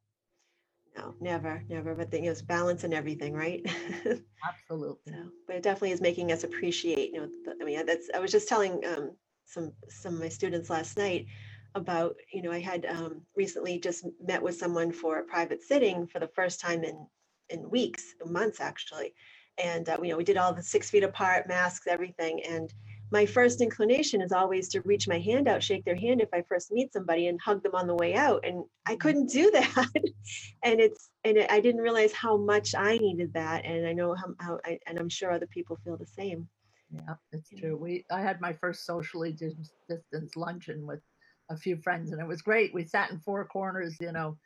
No, 0.96 1.14
never, 1.20 1.62
never. 1.68 1.94
But 1.94 2.10
the, 2.10 2.18
you 2.18 2.24
know, 2.24 2.30
it's 2.32 2.42
balance 2.42 2.84
and 2.84 2.92
everything, 2.92 3.32
right? 3.34 3.64
Absolutely. 4.48 5.12
So, 5.12 5.30
but 5.46 5.56
it 5.56 5.62
definitely 5.62 5.92
is 5.92 6.00
making 6.00 6.32
us 6.32 6.44
appreciate. 6.44 7.12
You 7.12 7.20
know, 7.20 7.28
the, 7.44 7.54
I 7.60 7.64
mean, 7.64 7.84
that's. 7.86 8.10
I 8.14 8.18
was 8.18 8.32
just 8.32 8.48
telling 8.48 8.84
um, 8.84 9.12
some 9.44 9.72
some 9.88 10.14
of 10.14 10.20
my 10.20 10.28
students 10.28 10.70
last 10.70 10.96
night 10.96 11.26
about. 11.74 12.16
You 12.32 12.42
know, 12.42 12.52
I 12.52 12.60
had 12.60 12.86
um, 12.86 13.22
recently 13.36 13.78
just 13.78 14.06
met 14.24 14.42
with 14.42 14.56
someone 14.56 14.90
for 14.92 15.18
a 15.18 15.24
private 15.24 15.62
sitting 15.62 16.06
for 16.06 16.18
the 16.18 16.28
first 16.28 16.60
time 16.60 16.82
in 16.84 17.06
in 17.50 17.70
weeks, 17.70 18.14
months 18.26 18.60
actually, 18.60 19.14
and 19.62 19.88
uh, 19.88 19.96
you 20.02 20.10
know, 20.10 20.16
we 20.16 20.24
did 20.24 20.36
all 20.36 20.52
the 20.52 20.62
six 20.62 20.90
feet 20.90 21.04
apart, 21.04 21.48
masks, 21.48 21.86
everything, 21.86 22.42
and 22.42 22.72
my 23.10 23.24
first 23.24 23.60
inclination 23.60 24.20
is 24.20 24.32
always 24.32 24.68
to 24.70 24.82
reach 24.82 25.08
my 25.08 25.18
hand 25.18 25.48
out, 25.48 25.62
shake 25.62 25.84
their 25.84 25.96
hand 25.96 26.20
if 26.20 26.28
I 26.32 26.42
first 26.42 26.70
meet 26.70 26.92
somebody, 26.92 27.28
and 27.28 27.40
hug 27.40 27.62
them 27.62 27.74
on 27.74 27.86
the 27.86 27.94
way 27.94 28.14
out. 28.14 28.44
And 28.44 28.64
I 28.86 28.92
mm-hmm. 28.92 28.98
couldn't 28.98 29.30
do 29.30 29.50
that, 29.52 29.92
and 30.62 30.80
it's 30.80 31.10
and 31.24 31.38
it, 31.38 31.50
I 31.50 31.60
didn't 31.60 31.80
realize 31.80 32.12
how 32.12 32.36
much 32.36 32.74
I 32.74 32.98
needed 32.98 33.32
that. 33.34 33.64
And 33.64 33.86
I 33.86 33.92
know 33.92 34.14
how, 34.14 34.34
how 34.40 34.60
I, 34.64 34.78
and 34.86 34.98
I'm 34.98 35.08
sure 35.08 35.32
other 35.32 35.46
people 35.46 35.78
feel 35.84 35.96
the 35.96 36.06
same. 36.06 36.48
Yeah, 36.90 37.14
it's 37.32 37.50
true. 37.50 37.76
We 37.76 38.04
I 38.10 38.20
had 38.20 38.40
my 38.40 38.52
first 38.52 38.84
socially 38.84 39.32
distanced 39.32 40.36
luncheon 40.36 40.86
with 40.86 41.00
a 41.50 41.56
few 41.56 41.76
friends, 41.76 42.12
and 42.12 42.20
it 42.20 42.26
was 42.26 42.42
great. 42.42 42.74
We 42.74 42.84
sat 42.84 43.10
in 43.10 43.18
four 43.20 43.44
corners, 43.46 43.96
you 44.00 44.12
know, 44.12 44.36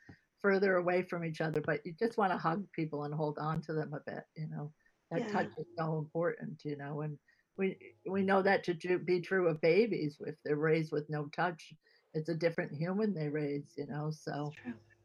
further 0.41 0.77
away 0.77 1.03
from 1.03 1.25
each 1.25 1.41
other, 1.41 1.61
but 1.61 1.85
you 1.85 1.93
just 1.97 2.17
want 2.17 2.31
to 2.31 2.37
hug 2.37 2.65
people 2.73 3.03
and 3.03 3.13
hold 3.13 3.37
on 3.39 3.61
to 3.61 3.73
them 3.73 3.93
a 3.93 4.11
bit, 4.11 4.23
you 4.35 4.47
know. 4.49 4.71
That 5.11 5.27
yeah. 5.27 5.31
touch 5.31 5.49
is 5.57 5.67
so 5.77 5.99
important, 5.99 6.61
you 6.63 6.75
know, 6.75 7.01
and 7.01 7.19
we 7.57 7.77
we 8.09 8.23
know 8.23 8.41
that 8.41 8.63
to 8.63 8.99
be 8.99 9.21
true 9.21 9.47
of 9.47 9.61
babies 9.61 10.17
if 10.25 10.35
they're 10.43 10.55
raised 10.55 10.91
with 10.91 11.09
no 11.09 11.27
touch 11.35 11.73
it's 12.13 12.29
a 12.29 12.35
different 12.35 12.71
human 12.71 13.13
they 13.13 13.29
raise 13.29 13.73
you 13.77 13.87
know 13.87 14.11
so 14.11 14.51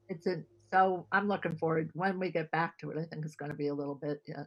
it's 0.08 0.26
a 0.26 0.42
so 0.72 1.06
i'm 1.12 1.28
looking 1.28 1.56
forward 1.56 1.90
when 1.94 2.18
we 2.18 2.30
get 2.30 2.50
back 2.50 2.78
to 2.78 2.90
it 2.90 2.98
i 2.98 3.04
think 3.04 3.24
it's 3.24 3.37
going 3.37 3.50
to 3.50 3.56
be 3.56 3.68
a 3.68 3.74
little 3.74 3.94
bit 3.94 4.22
yeah. 4.26 4.44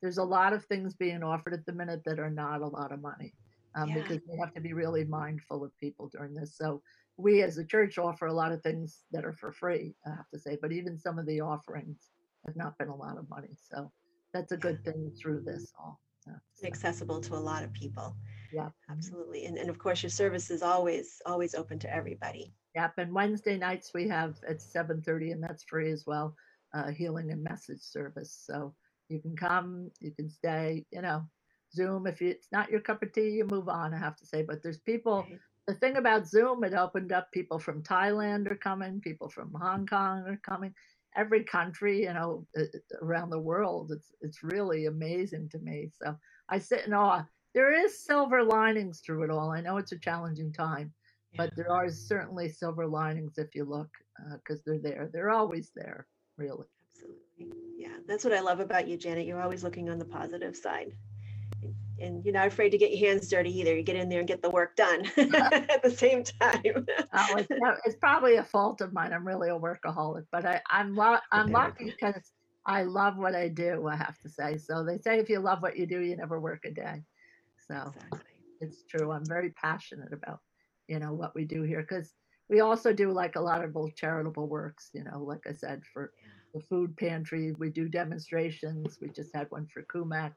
there's 0.00 0.18
a 0.18 0.24
lot 0.24 0.52
of 0.52 0.64
things 0.64 0.94
being 0.94 1.22
offered 1.22 1.54
at 1.54 1.64
the 1.66 1.72
minute 1.72 2.02
that 2.04 2.18
are 2.18 2.30
not 2.30 2.60
a 2.60 2.66
lot 2.66 2.92
of 2.92 3.00
money 3.00 3.32
um, 3.74 3.88
yeah. 3.88 3.94
because 3.94 4.20
we 4.28 4.38
have 4.38 4.54
to 4.54 4.60
be 4.60 4.72
really 4.72 5.04
mindful 5.04 5.64
of 5.64 5.70
people 5.80 6.08
during 6.12 6.34
this 6.34 6.56
so 6.56 6.82
we 7.16 7.42
as 7.42 7.58
a 7.58 7.64
church 7.64 7.98
offer 7.98 8.26
a 8.26 8.32
lot 8.32 8.52
of 8.52 8.62
things 8.62 9.04
that 9.10 9.24
are 9.24 9.34
for 9.34 9.52
free 9.52 9.94
i 10.06 10.10
have 10.10 10.28
to 10.32 10.38
say 10.38 10.56
but 10.60 10.72
even 10.72 10.98
some 10.98 11.18
of 11.18 11.26
the 11.26 11.40
offerings 11.40 12.10
have 12.46 12.56
not 12.56 12.76
been 12.78 12.88
a 12.88 12.96
lot 12.96 13.18
of 13.18 13.28
money 13.28 13.56
so 13.56 13.90
that's 14.32 14.52
a 14.52 14.56
good 14.56 14.82
thing 14.84 15.12
through 15.20 15.42
this 15.44 15.72
all 15.78 16.00
accessible 16.64 17.20
to 17.20 17.34
a 17.34 17.36
lot 17.36 17.64
of 17.64 17.72
people. 17.72 18.16
Yeah, 18.52 18.68
absolutely. 18.90 19.46
And, 19.46 19.56
and 19.56 19.70
of 19.70 19.78
course, 19.78 20.02
your 20.02 20.10
service 20.10 20.50
is 20.50 20.62
always 20.62 21.20
always 21.26 21.54
open 21.54 21.78
to 21.80 21.94
everybody. 21.94 22.52
Yep. 22.74 22.92
And 22.98 23.14
Wednesday 23.14 23.58
nights 23.58 23.92
we 23.94 24.08
have 24.08 24.36
at 24.48 24.60
seven 24.60 25.02
thirty, 25.02 25.32
and 25.32 25.42
that's 25.42 25.64
free 25.64 25.90
as 25.90 26.04
well. 26.06 26.34
Uh, 26.74 26.90
healing 26.90 27.30
and 27.30 27.42
message 27.42 27.80
service. 27.80 28.42
So 28.46 28.74
you 29.08 29.20
can 29.20 29.36
come, 29.36 29.90
you 30.00 30.10
can 30.10 30.28
stay. 30.30 30.84
You 30.90 31.02
know, 31.02 31.22
Zoom. 31.74 32.06
If 32.06 32.22
it's 32.22 32.48
not 32.52 32.70
your 32.70 32.80
cup 32.80 33.02
of 33.02 33.12
tea, 33.12 33.30
you 33.30 33.46
move 33.46 33.68
on. 33.68 33.94
I 33.94 33.98
have 33.98 34.16
to 34.16 34.26
say, 34.26 34.42
but 34.42 34.62
there's 34.62 34.80
people. 34.80 35.26
Right. 35.28 35.38
The 35.68 35.74
thing 35.74 35.96
about 35.96 36.26
Zoom, 36.26 36.64
it 36.64 36.74
opened 36.74 37.12
up 37.12 37.30
people 37.30 37.58
from 37.60 37.84
Thailand 37.84 38.50
are 38.50 38.56
coming, 38.56 39.00
people 39.00 39.28
from 39.28 39.54
Hong 39.54 39.86
Kong 39.86 40.24
are 40.26 40.40
coming 40.42 40.74
every 41.16 41.44
country, 41.44 42.02
you 42.02 42.12
know, 42.12 42.46
around 43.00 43.30
the 43.30 43.38
world. 43.38 43.92
It's 43.92 44.12
it's 44.20 44.42
really 44.42 44.86
amazing 44.86 45.48
to 45.50 45.58
me. 45.58 45.90
So 46.00 46.16
I 46.48 46.58
sit 46.58 46.86
in 46.86 46.92
awe. 46.92 47.24
There 47.54 47.72
is 47.84 48.04
silver 48.04 48.42
linings 48.42 49.00
through 49.00 49.24
it 49.24 49.30
all. 49.30 49.50
I 49.50 49.60
know 49.60 49.76
it's 49.76 49.92
a 49.92 49.98
challenging 49.98 50.52
time, 50.52 50.92
yeah. 51.32 51.44
but 51.44 51.56
there 51.56 51.70
are 51.70 51.90
certainly 51.90 52.48
silver 52.48 52.86
linings 52.86 53.36
if 53.36 53.54
you 53.54 53.64
look, 53.64 53.90
because 54.36 54.60
uh, 54.60 54.62
they're 54.66 54.78
there. 54.78 55.10
They're 55.12 55.30
always 55.30 55.70
there, 55.74 56.06
really. 56.38 56.66
Absolutely. 56.94 57.58
Yeah, 57.76 57.96
that's 58.06 58.24
what 58.24 58.32
I 58.32 58.40
love 58.40 58.60
about 58.60 58.88
you, 58.88 58.96
Janet. 58.96 59.26
You're 59.26 59.42
always 59.42 59.64
looking 59.64 59.90
on 59.90 59.98
the 59.98 60.04
positive 60.04 60.56
side 60.56 60.92
and 62.02 62.24
you're 62.24 62.34
not 62.34 62.48
afraid 62.48 62.70
to 62.70 62.78
get 62.78 62.94
your 62.94 63.08
hands 63.08 63.28
dirty 63.28 63.56
either. 63.60 63.74
You 63.74 63.82
get 63.82 63.96
in 63.96 64.08
there 64.08 64.18
and 64.18 64.28
get 64.28 64.42
the 64.42 64.50
work 64.50 64.76
done 64.76 65.06
at 65.16 65.82
the 65.82 65.90
same 65.90 66.24
time. 66.24 66.86
oh, 67.12 67.36
it's, 67.36 67.48
it's, 67.86 67.96
probably 67.96 68.36
a 68.36 68.44
fault 68.44 68.80
of 68.80 68.92
mine. 68.92 69.12
I'm 69.12 69.26
really 69.26 69.48
a 69.48 69.58
workaholic, 69.58 70.24
but 70.32 70.44
I, 70.44 70.60
am 70.70 70.94
lo- 70.96 71.18
I'm 71.30 71.50
lucky 71.50 71.86
because 71.86 72.32
I 72.66 72.82
love 72.82 73.16
what 73.16 73.34
I 73.34 73.48
do. 73.48 73.86
I 73.86 73.96
have 73.96 74.18
to 74.20 74.28
say. 74.28 74.58
So 74.58 74.84
they 74.84 74.98
say 74.98 75.18
if 75.18 75.28
you 75.28 75.38
love 75.38 75.62
what 75.62 75.78
you 75.78 75.86
do, 75.86 76.00
you 76.00 76.16
never 76.16 76.40
work 76.40 76.64
a 76.64 76.70
day. 76.70 77.02
So 77.68 77.92
exactly. 77.94 78.20
it's 78.60 78.82
true. 78.84 79.12
I'm 79.12 79.26
very 79.26 79.50
passionate 79.50 80.12
about 80.12 80.40
you 80.88 80.98
know 80.98 81.12
what 81.12 81.34
we 81.34 81.44
do 81.44 81.62
here 81.62 81.86
because 81.88 82.12
we 82.48 82.60
also 82.60 82.92
do 82.92 83.12
like 83.12 83.36
a 83.36 83.40
lot 83.40 83.64
of 83.64 83.72
both 83.72 83.94
charitable 83.94 84.48
works. 84.48 84.90
You 84.92 85.04
know, 85.04 85.22
like 85.22 85.46
I 85.48 85.52
said 85.52 85.82
for 85.92 86.12
the 86.54 86.60
food 86.60 86.96
pantry, 86.96 87.52
we 87.52 87.70
do 87.70 87.88
demonstrations. 87.88 88.98
We 89.00 89.08
just 89.08 89.34
had 89.34 89.46
one 89.50 89.68
for 89.72 89.82
CUMAC 89.84 90.32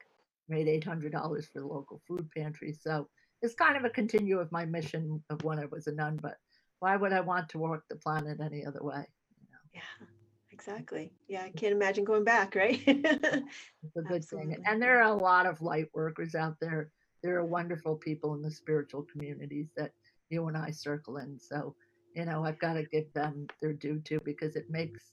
made 0.48 0.68
$800 0.84 1.12
for 1.52 1.60
the 1.60 1.66
local 1.66 2.02
food 2.08 2.30
pantry. 2.36 2.74
So 2.74 3.08
it's 3.42 3.56
kind 3.56 3.78
of 3.78 3.86
a 3.86 3.90
continue 3.90 4.40
of 4.40 4.52
my 4.52 4.66
mission 4.66 5.24
of 5.30 5.44
when 5.44 5.60
I 5.60 5.66
was 5.66 5.88
a 5.88 5.92
nun, 5.94 6.20
but 6.22 6.38
why 6.80 6.96
would 6.96 7.14
I 7.14 7.22
want 7.22 7.50
to 7.50 7.58
work 7.58 7.84
the 7.90 7.96
planet 7.96 8.40
any 8.42 8.66
other 8.66 8.84
way? 8.84 9.06
You 9.42 9.48
know? 9.52 9.58
Yeah, 9.74 10.08
exactly. 10.52 11.12
Yeah, 11.28 11.44
I 11.44 11.50
can't 11.50 11.74
imagine 11.74 12.04
going 12.04 12.24
back, 12.24 12.56
right? 12.56 12.82
it's 12.86 13.96
a 13.96 14.02
good 14.02 14.24
Absolutely. 14.24 14.56
thing. 14.56 14.64
And 14.66 14.82
there 14.82 15.02
are 15.02 15.12
a 15.12 15.16
lot 15.16 15.46
of 15.46 15.62
light 15.62 15.90
workers 15.94 16.36
out 16.36 16.56
there. 16.60 16.90
There 17.24 17.38
are 17.38 17.46
wonderful 17.46 17.96
people 17.96 18.36
in 18.36 18.42
the 18.42 18.52
spiritual 18.52 19.06
communities 19.12 19.70
that 19.78 19.92
you 20.30 20.48
and 20.48 20.58
I 20.58 20.72
circle 20.72 21.18
in. 21.18 21.40
So, 21.40 21.76
you 22.16 22.26
know, 22.26 22.44
I've 22.44 22.60
got 22.60 22.74
to 22.74 22.84
give 22.84 23.12
them 23.14 23.48
their 23.62 23.74
due 23.74 24.00
too 24.00 24.20
because 24.24 24.56
it 24.56 24.70
makes, 24.70 25.12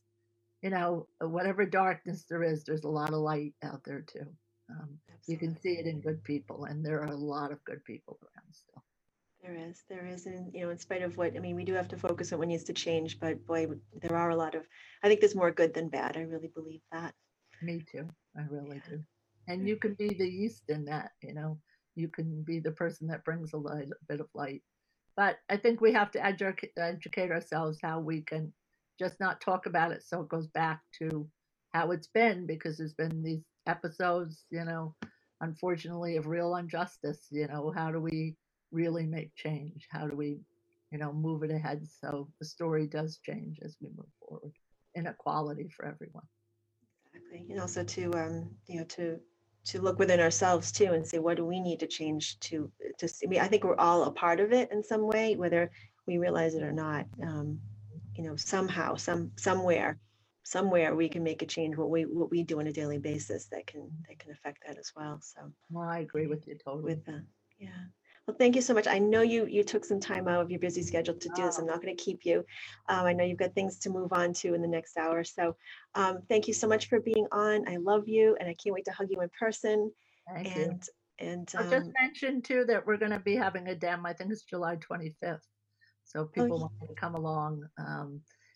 you 0.63 0.71
know, 0.71 1.07
whatever 1.21 1.65
darkness 1.65 2.25
there 2.29 2.43
is, 2.43 2.65
there's 2.65 2.85
a 2.85 2.89
lot 2.89 3.11
of 3.11 3.21
light 3.21 3.55
out 3.63 3.83
there 3.85 4.03
too. 4.03 4.27
Um, 4.81 4.99
you 5.27 5.37
can 5.37 5.59
see 5.61 5.75
it 5.75 5.87
in 5.87 6.01
good 6.01 6.23
people, 6.25 6.65
and 6.65 6.85
there 6.85 7.01
are 7.01 7.13
a 7.13 7.17
lot 7.17 7.53
of 7.53 7.65
good 7.65 7.85
people 7.85 8.19
around 8.23 8.53
still. 8.53 8.83
There 9.43 9.57
is, 9.57 9.83
there 9.89 10.07
is, 10.07 10.27
and 10.27 10.53
you 10.55 10.61
know, 10.65 10.71
in 10.71 10.79
spite 10.79 11.03
of 11.03 11.17
what 11.17 11.37
I 11.37 11.41
mean, 11.41 11.57
we 11.57 11.65
do 11.65 11.75
have 11.75 11.89
to 11.89 11.97
focus 11.97 12.33
on 12.33 12.39
what 12.39 12.49
needs 12.49 12.65
to 12.65 12.73
change. 12.73 13.19
But 13.19 13.45
boy, 13.47 13.67
there 14.01 14.17
are 14.17 14.31
a 14.31 14.37
lot 14.37 14.55
of. 14.55 14.63
I 15.03 15.09
think 15.09 15.21
there's 15.21 15.35
more 15.35 15.51
good 15.51 15.75
than 15.75 15.89
bad. 15.89 16.17
I 16.17 16.23
really 16.23 16.51
believe 16.55 16.81
that. 16.93 17.15
Me 17.61 17.85
too. 17.91 18.09
I 18.37 18.43
really 18.49 18.81
yeah. 18.85 18.97
do. 18.97 19.05
And 19.49 19.69
you 19.69 19.77
can 19.77 19.95
be 19.95 20.09
the 20.09 20.29
yeast 20.29 20.63
in 20.69 20.85
that. 20.85 21.11
You 21.23 21.35
know, 21.35 21.59
you 21.97 22.09
can 22.09 22.43
be 22.43 22.61
the 22.61 22.71
person 22.71 23.09
that 23.09 23.25
brings 23.25 23.53
a 23.53 23.57
light, 23.59 23.89
a 23.89 24.05
bit 24.09 24.21
of 24.21 24.29
light. 24.35 24.63
But 25.17 25.39
I 25.51 25.57
think 25.57 25.81
we 25.81 25.93
have 25.93 26.11
to 26.13 26.25
educate, 26.25 26.73
educate 26.77 27.31
ourselves 27.31 27.79
how 27.83 28.01
we 28.01 28.23
can 28.23 28.53
just 28.99 29.19
not 29.21 29.41
talk 29.41 29.67
about 29.67 29.93
it, 29.93 30.03
so 30.05 30.21
it 30.21 30.29
goes 30.29 30.47
back 30.49 30.81
to 30.99 31.29
how 31.73 31.91
it's 31.91 32.07
been 32.07 32.47
because 32.47 32.79
there's 32.79 32.95
been 32.95 33.23
these 33.23 33.43
episodes, 33.67 34.45
you 34.51 34.65
know, 34.65 34.95
unfortunately 35.41 36.17
of 36.17 36.27
real 36.27 36.57
injustice. 36.57 37.27
You 37.31 37.49
know, 37.49 37.73
how 37.75 37.91
do 37.91 38.01
we 38.01 38.37
really 38.71 39.07
make 39.07 39.35
change? 39.35 39.87
How 39.91 40.07
do 40.07 40.17
we, 40.17 40.41
you 40.91 40.99
know, 40.99 41.13
move 41.13 41.43
it 41.43 41.51
ahead 41.51 41.87
so 42.01 42.29
the 42.39 42.47
story 42.47 42.87
does 42.87 43.19
change 43.25 43.59
as 43.63 43.77
we 43.81 43.89
move 43.97 44.07
forward? 44.21 44.53
Inequality 44.97 45.69
for 45.69 45.87
everyone. 45.87 46.25
Exactly, 47.15 47.47
and 47.51 47.61
also 47.61 47.85
to 47.85 48.13
um, 48.15 48.51
you 48.67 48.81
know 48.81 48.85
to 48.85 49.19
to 49.65 49.81
look 49.81 49.99
within 49.99 50.21
ourselves 50.21 50.73
too 50.73 50.93
and 50.93 51.07
say 51.07 51.19
what 51.19 51.37
do 51.37 51.45
we 51.45 51.61
need 51.61 51.81
to 51.81 51.87
change 51.87 52.39
to 52.41 52.71
to 52.99 53.09
see. 53.09 53.27
I 53.27 53.29
mean, 53.29 53.41
I 53.41 53.49
think 53.49 53.65
we're 53.65 53.77
all 53.77 54.05
a 54.05 54.11
part 54.11 54.41
of 54.41 54.53
it 54.53 54.71
in 54.73 54.83
some 54.83 55.07
way, 55.07 55.37
whether 55.37 55.71
we 56.07 56.19
realize 56.19 56.55
it 56.55 56.63
or 56.63 56.73
not. 56.73 57.07
Um, 57.23 57.61
you 58.15 58.25
know, 58.25 58.37
somehow, 58.37 58.97
some 58.97 59.33
somewhere, 59.37 59.99
somewhere 60.43 60.95
we 60.95 61.09
can 61.09 61.23
make 61.23 61.43
a 61.43 61.47
change. 61.47 61.77
What 61.77 61.91
we 61.91 62.05
what 62.05 62.31
we 62.31 62.43
do 62.43 62.61
on 62.61 62.67
a 62.67 62.73
daily 62.73 62.99
basis 62.99 63.47
that 63.47 63.67
can 63.67 63.91
that 64.09 64.19
can 64.19 64.33
affect 64.33 64.65
that 64.67 64.79
as 64.79 64.93
well. 64.97 65.21
So, 65.23 65.41
well, 65.71 65.89
I 65.89 66.01
agree 66.01 66.27
with 66.27 66.47
you 66.47 66.57
totally. 66.57 66.95
With 66.95 67.05
the 67.05 67.25
yeah. 67.59 67.69
Well, 68.27 68.37
thank 68.39 68.55
you 68.55 68.63
so 68.63 68.73
much. 68.73 68.87
I 68.87 68.99
know 68.99 69.23
you 69.23 69.47
you 69.47 69.65
took 69.65 69.85
some 69.85 70.01
time 70.01 70.29
out 70.29 70.43
of 70.43 70.51
your 70.51 70.61
busy 70.61 70.83
schedule 70.83 71.15
to 71.15 71.29
do 71.35 71.43
this. 71.43 71.59
I'm 71.59 71.67
not 71.67 71.83
going 71.83 71.97
to 71.97 72.03
keep 72.03 72.25
you. 72.25 72.45
Um, 72.89 73.07
I 73.07 73.13
know 73.13 73.25
you've 73.25 73.39
got 73.39 73.55
things 73.55 73.79
to 73.81 73.91
move 73.91 74.13
on 74.13 74.33
to 74.35 74.55
in 74.55 74.63
the 74.63 74.69
next 74.69 74.97
hour. 74.97 75.25
So, 75.25 75.57
um, 75.95 76.21
thank 76.29 76.47
you 76.47 76.55
so 76.55 76.69
much 76.69 76.89
for 76.89 77.01
being 77.01 77.27
on. 77.33 77.69
I 77.69 77.77
love 77.77 78.09
you, 78.09 78.37
and 78.39 78.49
I 78.49 78.55
can't 78.55 78.75
wait 78.75 78.85
to 78.85 78.93
hug 78.93 79.09
you 79.11 79.21
in 79.21 79.31
person. 79.39 79.91
Thank 80.33 80.57
and 80.57 80.89
you. 81.21 81.27
and 81.27 81.53
I'll 81.59 81.69
just 81.69 81.91
mentioned 82.01 82.45
too 82.45 82.65
that 82.69 82.87
we're 82.87 82.97
going 82.97 83.11
to 83.11 83.19
be 83.19 83.35
having 83.35 83.67
a 83.69 83.75
dem. 83.75 84.07
I 84.07 84.13
think 84.13 84.31
it's 84.31 84.43
July 84.43 84.77
25th. 84.77 85.41
So 86.05 86.25
people 86.27 86.59
yeah. 86.59 86.63
want 86.63 86.73
to 86.89 86.95
come 86.95 87.15
along. 87.15 87.65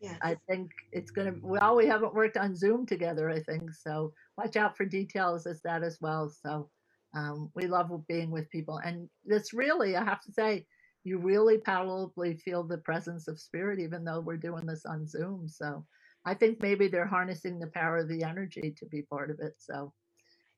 Yes. 0.00 0.18
I 0.22 0.36
think 0.48 0.70
it's 0.92 1.10
going 1.10 1.32
to, 1.32 1.40
well, 1.42 1.76
we 1.76 1.86
haven't 1.86 2.14
worked 2.14 2.36
on 2.36 2.54
Zoom 2.54 2.86
together, 2.86 3.30
I 3.30 3.40
think. 3.40 3.72
So 3.72 4.12
watch 4.36 4.56
out 4.56 4.76
for 4.76 4.84
details 4.84 5.46
as 5.46 5.62
that 5.62 5.82
as 5.82 5.98
well. 6.00 6.28
So 6.28 6.70
um, 7.14 7.50
we 7.54 7.66
love 7.66 7.90
being 8.06 8.30
with 8.30 8.50
people. 8.50 8.78
And 8.78 9.08
this 9.24 9.52
really, 9.52 9.96
I 9.96 10.04
have 10.04 10.20
to 10.22 10.32
say, 10.32 10.66
you 11.04 11.18
really 11.18 11.58
palpably 11.58 12.34
feel 12.36 12.64
the 12.64 12.78
presence 12.78 13.28
of 13.28 13.40
spirit, 13.40 13.78
even 13.78 14.04
though 14.04 14.20
we're 14.20 14.36
doing 14.36 14.66
this 14.66 14.84
on 14.84 15.06
Zoom. 15.06 15.48
So 15.48 15.86
I 16.24 16.34
think 16.34 16.60
maybe 16.60 16.88
they're 16.88 17.06
harnessing 17.06 17.58
the 17.58 17.68
power 17.68 17.98
of 17.98 18.08
the 18.08 18.24
energy 18.24 18.74
to 18.78 18.86
be 18.86 19.02
part 19.02 19.30
of 19.30 19.38
it. 19.40 19.54
So 19.58 19.92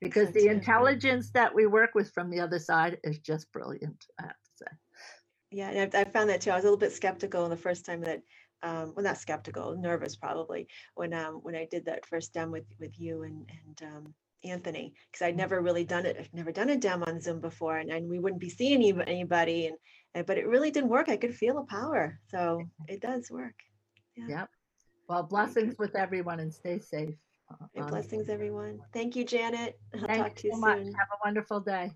because 0.00 0.30
the 0.32 0.46
intelligence 0.46 1.30
that 1.32 1.54
we 1.54 1.66
work 1.66 1.90
with 1.94 2.10
from 2.12 2.30
the 2.30 2.40
other 2.40 2.58
side 2.58 2.98
is 3.04 3.18
just 3.18 3.52
brilliant, 3.52 4.04
I 4.18 4.22
have 4.22 4.30
to 4.30 4.50
say. 4.56 4.66
Yeah, 5.50 5.70
and 5.70 5.94
I, 5.94 6.00
I 6.00 6.04
found 6.04 6.30
that 6.30 6.40
too. 6.40 6.50
I 6.50 6.54
was 6.54 6.64
a 6.64 6.66
little 6.66 6.78
bit 6.78 6.92
skeptical 6.92 7.48
the 7.48 7.56
first 7.56 7.84
time 7.84 8.00
that 8.02 8.22
um, 8.62 8.92
well, 8.94 9.04
not 9.04 9.18
skeptical, 9.18 9.76
nervous 9.76 10.16
probably 10.16 10.68
when 10.94 11.14
um, 11.14 11.34
when 11.42 11.54
I 11.54 11.66
did 11.70 11.84
that 11.86 12.06
first 12.06 12.34
demo 12.34 12.52
with 12.52 12.66
with 12.78 12.98
you 12.98 13.22
and 13.22 13.48
and 13.48 13.82
um, 13.90 14.14
Anthony 14.44 14.94
because 15.10 15.26
I'd 15.26 15.36
never 15.36 15.60
really 15.60 15.84
done 15.84 16.06
it. 16.06 16.16
I've 16.18 16.32
never 16.32 16.52
done 16.52 16.70
a 16.70 16.76
demo 16.76 17.06
on 17.06 17.20
Zoom 17.20 17.40
before, 17.40 17.78
and, 17.78 17.90
and 17.90 18.08
we 18.08 18.18
wouldn't 18.18 18.40
be 18.40 18.50
seeing 18.50 18.74
any, 18.74 18.94
anybody, 19.06 19.66
and, 19.66 19.76
and 20.14 20.26
but 20.26 20.38
it 20.38 20.46
really 20.46 20.70
didn't 20.70 20.90
work. 20.90 21.08
I 21.08 21.16
could 21.16 21.34
feel 21.34 21.54
the 21.54 21.62
power, 21.62 22.18
so 22.28 22.62
it 22.88 23.00
does 23.00 23.30
work. 23.30 23.54
Yeah. 24.16 24.28
Yep. 24.28 24.48
Well, 25.08 25.22
blessings 25.22 25.76
with 25.78 25.96
everyone, 25.96 26.40
and 26.40 26.52
stay 26.52 26.78
safe. 26.78 27.14
Uh, 27.50 27.86
blessings, 27.86 28.28
everyone. 28.28 28.78
Thank 28.92 29.16
you, 29.16 29.24
Janet. 29.24 29.78
I'll 29.94 30.06
Thank 30.06 30.22
talk 30.22 30.36
to 30.36 30.48
you 30.48 30.52
so 30.52 30.60
soon. 30.60 30.84
Much. 30.84 30.94
Have 30.98 31.08
a 31.12 31.18
wonderful 31.24 31.60
day. 31.60 31.92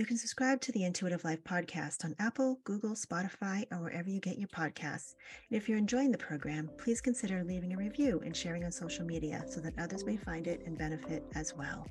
You 0.00 0.06
can 0.06 0.16
subscribe 0.16 0.62
to 0.62 0.72
the 0.72 0.84
Intuitive 0.84 1.24
Life 1.24 1.44
podcast 1.44 2.06
on 2.06 2.16
Apple, 2.18 2.58
Google, 2.64 2.92
Spotify, 2.92 3.66
or 3.70 3.82
wherever 3.82 4.08
you 4.08 4.18
get 4.18 4.38
your 4.38 4.48
podcasts. 4.48 5.14
And 5.50 5.58
if 5.58 5.68
you're 5.68 5.76
enjoying 5.76 6.10
the 6.10 6.16
program, 6.16 6.70
please 6.78 7.02
consider 7.02 7.44
leaving 7.44 7.74
a 7.74 7.76
review 7.76 8.22
and 8.24 8.34
sharing 8.34 8.64
on 8.64 8.72
social 8.72 9.04
media 9.04 9.44
so 9.46 9.60
that 9.60 9.78
others 9.78 10.06
may 10.06 10.16
find 10.16 10.46
it 10.46 10.62
and 10.64 10.78
benefit 10.78 11.22
as 11.34 11.54
well. 11.54 11.86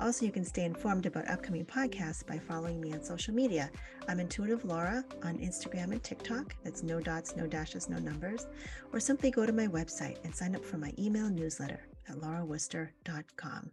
Also, 0.00 0.24
you 0.24 0.32
can 0.32 0.46
stay 0.46 0.64
informed 0.64 1.04
about 1.04 1.28
upcoming 1.28 1.66
podcasts 1.66 2.26
by 2.26 2.38
following 2.38 2.80
me 2.80 2.94
on 2.94 3.02
social 3.02 3.34
media. 3.34 3.70
I'm 4.08 4.18
Intuitive 4.18 4.64
Laura 4.64 5.04
on 5.22 5.36
Instagram 5.36 5.92
and 5.92 6.02
TikTok. 6.02 6.56
That's 6.64 6.82
no 6.82 7.00
dots, 7.00 7.36
no 7.36 7.46
dashes, 7.46 7.86
no 7.86 7.98
numbers. 7.98 8.46
Or 8.94 8.98
simply 8.98 9.30
go 9.30 9.44
to 9.44 9.52
my 9.52 9.66
website 9.66 10.16
and 10.24 10.34
sign 10.34 10.56
up 10.56 10.64
for 10.64 10.78
my 10.78 10.94
email 10.98 11.28
newsletter 11.28 11.86
at 12.08 12.16
laurawooster.com. 12.16 13.72